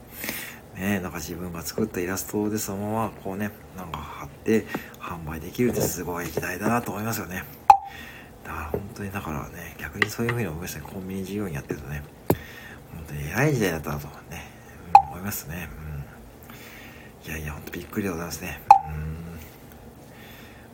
[0.77, 4.67] ね、なんか自分が作ったイラストでそのままこうね、なんか貼って
[5.01, 7.45] 販売できるってすごい時代だなと思いますよね。
[8.45, 10.87] だから本当にだからね、逆にそういうふうに思いましたね。
[10.87, 12.03] コンビニ事業にやってるとね、
[12.95, 14.13] 本当に偉い時代だったなとね、
[14.95, 15.69] うん、思いますね。
[17.25, 17.33] うん。
[17.33, 18.61] いやいや、ほんとびっくりでございますね。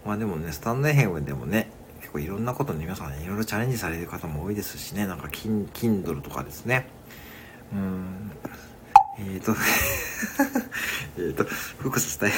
[0.05, 0.09] うん。
[0.09, 6.89] まあでもね、スタンドヘムでもね、結構いろんなことに皆さんね、いろいろチャレンジされる方も多いですしね、なんか、キン、キンドルとかですね。
[7.73, 8.33] うん。
[9.19, 9.55] えーと
[11.19, 11.45] えっと、
[11.79, 12.33] 福祉したい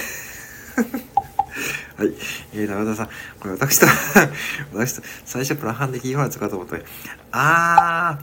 [1.97, 2.13] はい。
[2.55, 3.07] えー、中田さん、
[3.39, 3.87] これ私と
[4.75, 6.77] 私と、最初プラファンでキーワード使うと思った
[7.31, 8.19] あ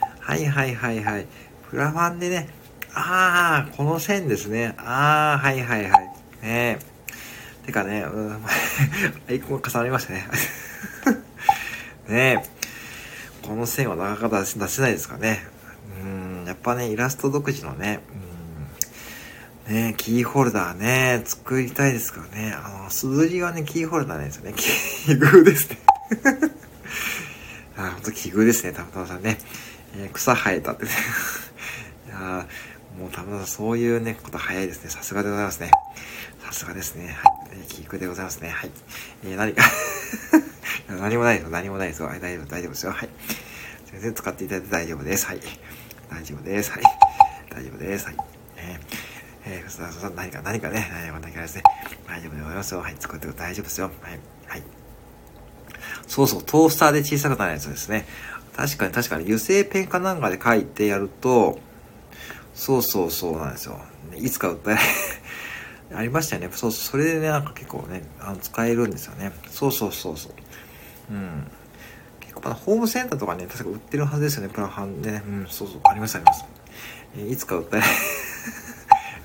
[0.00, 1.26] ー、はいはいはいはい。
[1.70, 2.48] プラファンでね、
[2.92, 4.74] あー、この線ですね。
[4.76, 6.02] あー、はいはいはい。
[6.02, 6.10] ね
[6.42, 6.78] え
[7.66, 8.44] てかね、うん、
[9.28, 10.28] アイコン重なりましたね。
[12.08, 15.53] ねえこの線はなかなか出せないですかね。
[16.46, 18.00] やっぱね、イラスト独自のね、
[19.68, 22.52] うん、ねキーホルダーね、作りたいですからね。
[22.52, 24.54] あの、すずりはね、キーホルダーなんですよね。
[24.56, 25.78] 奇遇ですね。
[27.76, 29.38] あ、ほんと奇遇ですね、たまたまさんね。
[29.96, 30.90] えー、草生えたってね。
[32.06, 32.46] いや
[32.98, 34.90] もうたまたまそういうね、こと早いですね。
[34.90, 35.70] さすがでございますね。
[36.44, 37.06] さすがですね。
[37.06, 37.14] はい。
[37.52, 38.50] えー、奇遇でございますね。
[38.50, 38.70] はい。
[39.24, 39.62] えー、何か
[40.88, 41.50] 何もないですよ。
[41.50, 42.08] 何もないですよ。
[42.08, 42.92] 大丈夫、大丈夫ですよ。
[42.92, 43.08] はい。
[43.92, 45.26] 全然使っていただいて大丈夫です。
[45.26, 45.40] はい。
[46.10, 46.70] 大丈夫です。
[46.70, 46.82] はい。
[47.50, 48.06] 大丈夫です。
[48.06, 48.16] はい。
[48.56, 51.62] えー、えー、そさ、何か、何かね、何かですね。
[52.06, 52.80] 大丈夫でございますよ。
[52.80, 52.96] はい。
[52.98, 53.90] 作ってく大丈夫ですよ。
[54.02, 54.20] はい。
[54.46, 54.62] はい。
[56.06, 58.06] そうそう、トースターで小さくなるやつですね。
[58.56, 61.58] 確かに確かに油性ペンかなんかで書いてやると、
[62.54, 63.80] そうそうそうなんですよ。
[64.16, 64.78] いつか訴え
[65.94, 66.48] ありましたよね。
[66.52, 69.32] そう、それでね、なんか結構ね、あの使えるんですよね。
[69.50, 70.32] そうそうそうそう。
[71.10, 71.50] うん。
[72.44, 75.22] まだホームセンターとかね、確か売ってるはずですよね、プラファンでね。
[75.26, 76.44] うん、そうそう、ありますあります。
[77.16, 77.82] えー、いつか訴え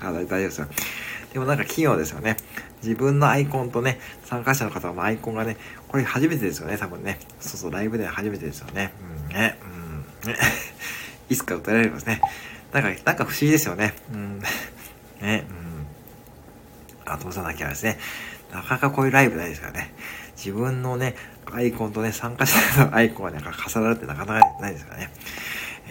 [0.00, 0.66] あ、大丈夫ですよ。
[1.34, 2.36] でもなんか器用ですよね。
[2.82, 5.58] 自分のアイコンとね、参加者の方のアイコンがね、
[5.88, 7.18] これ初めてですよね、多分ね。
[7.40, 8.92] そうそう、ライブでは初めてですよね。
[9.28, 9.58] うん、ね、
[10.24, 10.38] うん、ね。
[11.28, 12.22] いつか歌えられますね。
[12.72, 13.94] なんか、なんか不思議ですよね。
[14.14, 14.40] うん、
[15.20, 15.44] ね、
[17.06, 17.12] うん。
[17.12, 17.98] あ、通さなきゃですね。
[18.50, 19.92] なかなかこういうライブないですからね。
[20.36, 21.14] 自分のね、
[21.54, 25.10] アイコンとね、参加者の アイコンがなんか重なるってなかなかないですからね。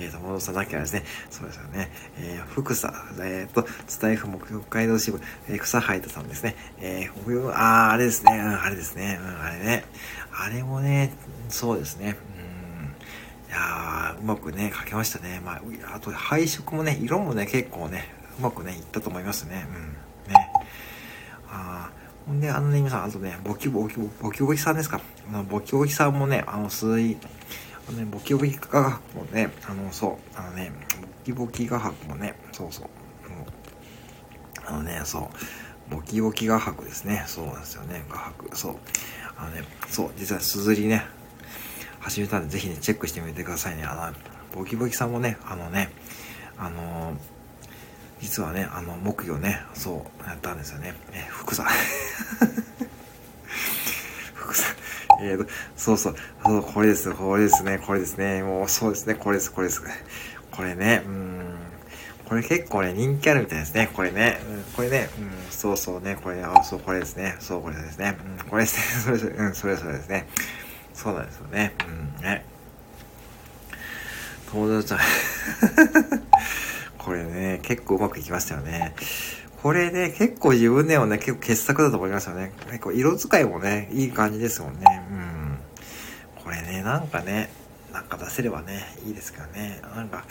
[0.01, 3.67] えーと、戻さなきゃですね、そうですよね、えー、福さ、えっ、ー、と、
[3.99, 9.83] 伝え不目標街道支部、えー、草海田さんですね、えー、あー、あれですね、うん、あれですね、うん、あれね、
[10.31, 11.11] あれもね、
[11.49, 15.41] そうですね、うん、いやー、うまくね、書けましたね。
[15.43, 18.05] まあ、あと配色もね、色もね、結構ね、
[18.39, 19.67] うまくね、いったと思いますね。
[19.67, 20.33] うん。
[20.33, 20.49] ね。
[21.51, 21.89] あ
[22.29, 25.01] ほんで、あのね、皆さん、あとね、ボキボキ、ボキボキさんですか。
[25.29, 27.17] あの、ボキボキさんもね、あの、数位、
[27.87, 30.71] あのね、ボキボキ画伯もね、あの、そう、あのね、
[31.01, 32.89] ボキボキ画伯もね、そうそう、
[34.63, 35.31] あのね、そ
[35.89, 37.23] う、ボキボキ画伯ですね。
[37.25, 38.55] そうなんですよね、画伯。
[38.55, 38.75] そう。
[39.35, 41.07] あのね、そう、実はすずりね、
[41.99, 43.85] 始めたんで、ぜひね、チェックしてみてくださいね。
[43.85, 44.13] あの、
[44.53, 45.89] ボキボキさんもね、あのね、
[46.59, 47.17] あの
[48.21, 50.93] 実はね、あの、木魚ね、そう、やったんですよね。
[51.13, 51.65] え、福さん。
[54.33, 54.75] 福さん。
[55.21, 59.81] えーと、そうそう、そう、これです、これですね、これですね、もうそうですね、これです、これです。
[60.51, 61.55] これね、うん、
[62.25, 70.27] これ結構ね、人気あるみたいですね、これね、うん、これね、うん、そうそうね、これ、あ、そう、これですね、そう、これですね、うん、これですね、 それ、うん、それそれですね。
[70.93, 72.45] そうなんですよね、うん、ね。
[74.51, 74.99] 友達ちゃん
[76.99, 78.93] これね、結構うまくいきましたよね。
[79.63, 82.53] これね、結構自分でもね、結構傑作だと思いますよね。
[82.67, 84.85] 結構色使いもね、いい感じですもんね。
[85.09, 85.59] うん。
[86.43, 87.49] これね、なんかね、
[87.91, 89.81] なんか出せればね、いいですからね。
[89.95, 90.23] なんか、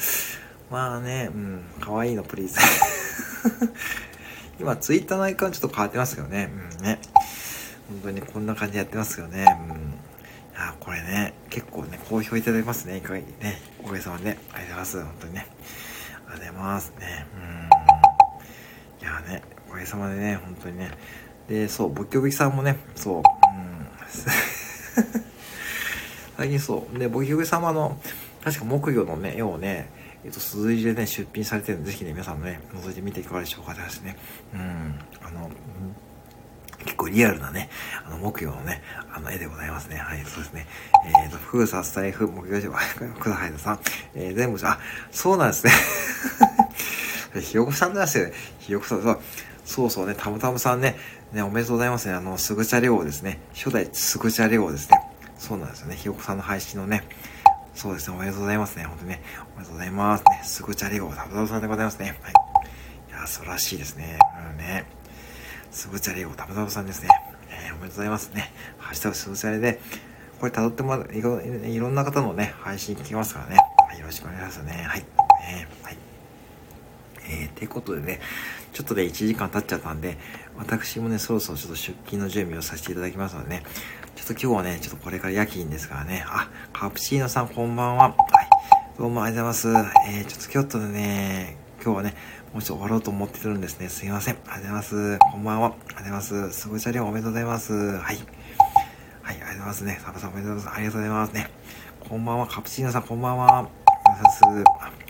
[0.70, 2.54] まあね、うん、可愛いのプリーズ。
[4.60, 6.50] 今、ツイッターのアイコンちょっと変わってますけどね。
[6.78, 6.98] うんね。
[7.88, 9.44] 本当にこんな感じでやってますけどね。
[9.70, 9.76] うん。
[9.76, 9.80] い
[10.54, 12.96] や、これね、結構ね、好評いただきますね。
[12.98, 14.38] いかがね、おかげさまでね。
[14.52, 15.02] ありがとうございます。
[15.02, 15.46] 本当にね。
[16.28, 17.26] がとうございますね。
[19.00, 19.02] うん。
[19.02, 20.90] いやね、おかげさまでね、本当にね。
[21.48, 23.22] で、そう、仏教劇さんもね、そう、うん。
[26.36, 26.98] 最近そう。
[26.98, 27.98] で、仏教劇様の、
[28.44, 29.90] 確か木魚のね、絵をね、
[30.24, 34.16] えっ、と、鈴入でね、出品されてるので、ぜひね、皆さんもね、覗いてみていかがでしょうかですね。
[34.52, 35.50] うん、あの、
[36.88, 37.68] 結構リアルなね、
[38.06, 38.82] あの、木曜のね、
[39.12, 39.96] あの、絵でございますね。
[39.98, 40.66] はい、そうですね。
[41.04, 43.80] えっ、ー、と、封鎖スタイフ、木曜日、くだはいさん、
[44.14, 44.78] えー、全部、あ、
[45.10, 45.72] そうなんですね。
[47.42, 48.32] ひよこさんですよね。
[48.58, 49.20] ひよこさん、そう。
[49.66, 50.96] そうそうね、たむたむさんね、
[51.30, 52.14] ね、おめでとうございますね。
[52.14, 53.38] あの、すぐちゃレオですね。
[53.52, 54.98] 初代すぐちゃレオですね。
[55.36, 55.96] そうなんですよね。
[55.96, 57.04] ひよこさんの配信のね、
[57.74, 58.84] そうですね、おめでとうございますね。
[58.84, 59.20] 本当にね、
[59.56, 60.40] おめでとうございますね。
[60.42, 62.18] すぐちゃレオ、たむたむさんでございますね。
[62.22, 62.32] はい。
[63.10, 64.18] いや、素晴らしいですね。
[64.52, 64.97] うんね。
[65.78, 67.08] すぐちゃレオ、たむたむさんですね。
[67.48, 68.50] えー、おめでとうございますね。
[68.78, 69.78] ハッシュタグすぐちゃレで、
[70.40, 73.58] これ辿ってもいろ、いろんな方のね、配信聞きますからね。
[73.88, 74.72] はい、よろしくお願いしますね。
[74.72, 75.04] はい。
[75.48, 75.96] えー、はい。
[77.30, 78.18] えー、てことでね、
[78.72, 80.18] ちょっとで、ね、1時間経っちゃったんで、
[80.56, 83.62] 私もね、そろそろちょっと出勤の準備をさせていただきますのでね、
[84.16, 88.08] ちょっと今日はね、ちょっとこれから夜勤ですからね、あ、カプチーノさんこんばんは。
[88.08, 88.16] はい。
[88.98, 89.92] どうもありがとうございます。
[90.08, 92.14] えー、ちょっと京都でね、今日はね、
[92.52, 93.88] もうちょっと終わろうと思ってるんですね。
[93.88, 94.34] すいません。
[94.34, 95.18] ありがとうございます。
[95.32, 95.68] こんばんは。
[95.68, 96.52] ありがとうございます。
[96.52, 97.72] すごいチャレおめでとうございます。
[97.72, 98.02] はい。
[98.02, 98.16] はい、
[99.22, 100.00] ありがとうございますね。
[100.04, 100.76] サバさんおめでとうございます。
[100.76, 101.50] ありがとうございますね。
[102.00, 102.46] こんばんは。
[102.46, 103.70] カプチーノさんこんばんは。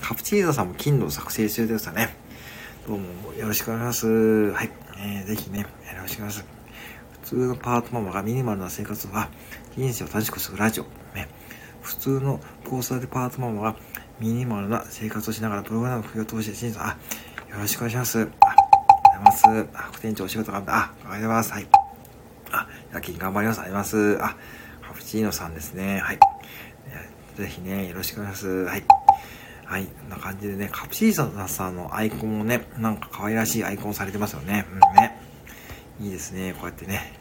[0.00, 2.14] カプチーノさんも金の作成中でしたね。
[2.86, 4.52] どうもよろしくお願いします。
[4.52, 4.70] はい。
[5.00, 5.66] えー、ぜひね、よ
[6.00, 6.44] ろしくお願いします。
[7.22, 9.30] 普通のパートママがミニマルな生活は
[9.76, 10.84] 人生を楽しくするラジオ。
[11.12, 11.28] ね。
[11.82, 13.76] 普通のコースでパートママが
[14.20, 16.96] ミニマルな生活をしながらプログラムを通して人生、あ、
[17.50, 18.18] よろしくお願いします。
[18.20, 19.68] あ、ありがとうございます。
[19.74, 21.52] あ、副店長お仕事頑張って、あ、ありがとうございます。
[21.52, 21.66] はい。
[22.50, 23.60] あ、夜勤頑張ります。
[23.60, 24.18] あります。
[24.22, 24.36] あ、
[24.82, 26.00] カプチーノさんですね。
[26.00, 26.18] はい。
[27.36, 28.64] ぜひね、よろしくお願いします。
[28.64, 28.84] はい。
[29.64, 29.84] はい。
[29.84, 34.66] こんな感じでね、カプシーナさんのアイコンもね、なんか可愛らしいアイコンされてますよね。
[34.72, 35.16] うんね。
[36.00, 36.52] いいですね。
[36.54, 37.12] こうやってね。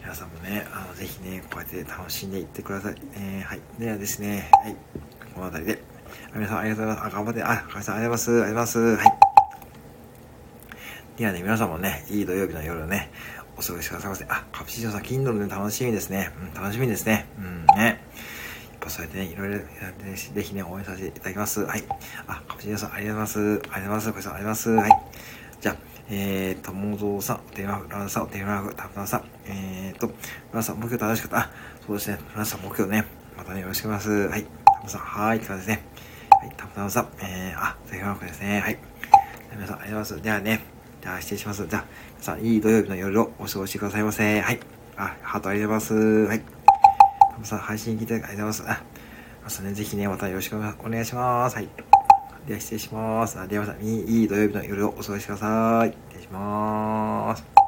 [0.00, 2.94] 皆さんもね、あの、ぜひね、こうやって楽しんでいってください。
[3.14, 3.60] えー、はい。
[3.78, 4.76] ではですね、はい。
[5.34, 5.95] この辺りで。
[6.36, 7.14] 皆さんありがとうございます。
[7.14, 7.42] あ、頑張って。
[7.42, 8.30] あ、かみさんありがとうございます。
[8.30, 8.78] ありがとうございます。
[8.78, 9.18] はい。
[11.16, 13.10] ではね、皆さんもね、いい土曜日の夜をね、
[13.56, 14.26] お過ごしくださいませ。
[14.28, 16.30] あ、カプチーノさん、Kindle ね、楽しみですね。
[16.54, 17.26] うん、楽しみですね。
[17.38, 17.84] うんね。
[17.84, 21.64] やっぱそうやってね、いろいろ、ぜひね、応援させていただきます。
[21.64, 21.82] はい。
[22.26, 23.42] あ、かもしれさん、ありがとうございます。
[23.42, 24.10] ありがとうございます。
[24.10, 24.90] これさん、ありがとうございます。
[24.90, 25.02] はい。
[25.60, 25.76] じゃあ、
[26.10, 30.10] えーと、もぞうさん、お手ランさん、お手ラフ、たぶたさん、えーと、
[30.52, 31.38] ランさん、目標楽しかった。
[31.38, 31.50] あ、
[31.86, 33.06] そうですね、ランさん、目標ね、
[33.38, 34.28] またね、よろしくお願いします。
[34.28, 34.44] はい。
[34.44, 35.95] たぶさん、はーい、って感じですね。
[36.38, 38.60] はい、たぶたさん、えー、あ、手ラフですね。
[38.60, 38.78] はい。
[39.54, 40.22] 皆さん、ありがとうございます。
[40.22, 40.64] ではね、
[41.00, 41.66] じゃあ、失礼します。
[41.66, 44.40] じゃあ、皆さん、いい土曜日の夜をお過ごしくださいませ。
[44.40, 44.60] はい。
[44.96, 46.26] あ、ハートありがとうございます。
[46.28, 46.40] はい。
[47.32, 48.80] タムさん、配信聞いてありがとうございます。
[48.80, 48.82] あ、
[49.44, 51.56] またね、ぜひね、またよろしくお願いします。
[51.56, 51.68] はい。
[52.46, 53.38] では、失礼します。
[53.38, 55.96] あでは、またいい土曜日の夜をお過ごしください。
[56.10, 57.65] 失礼します。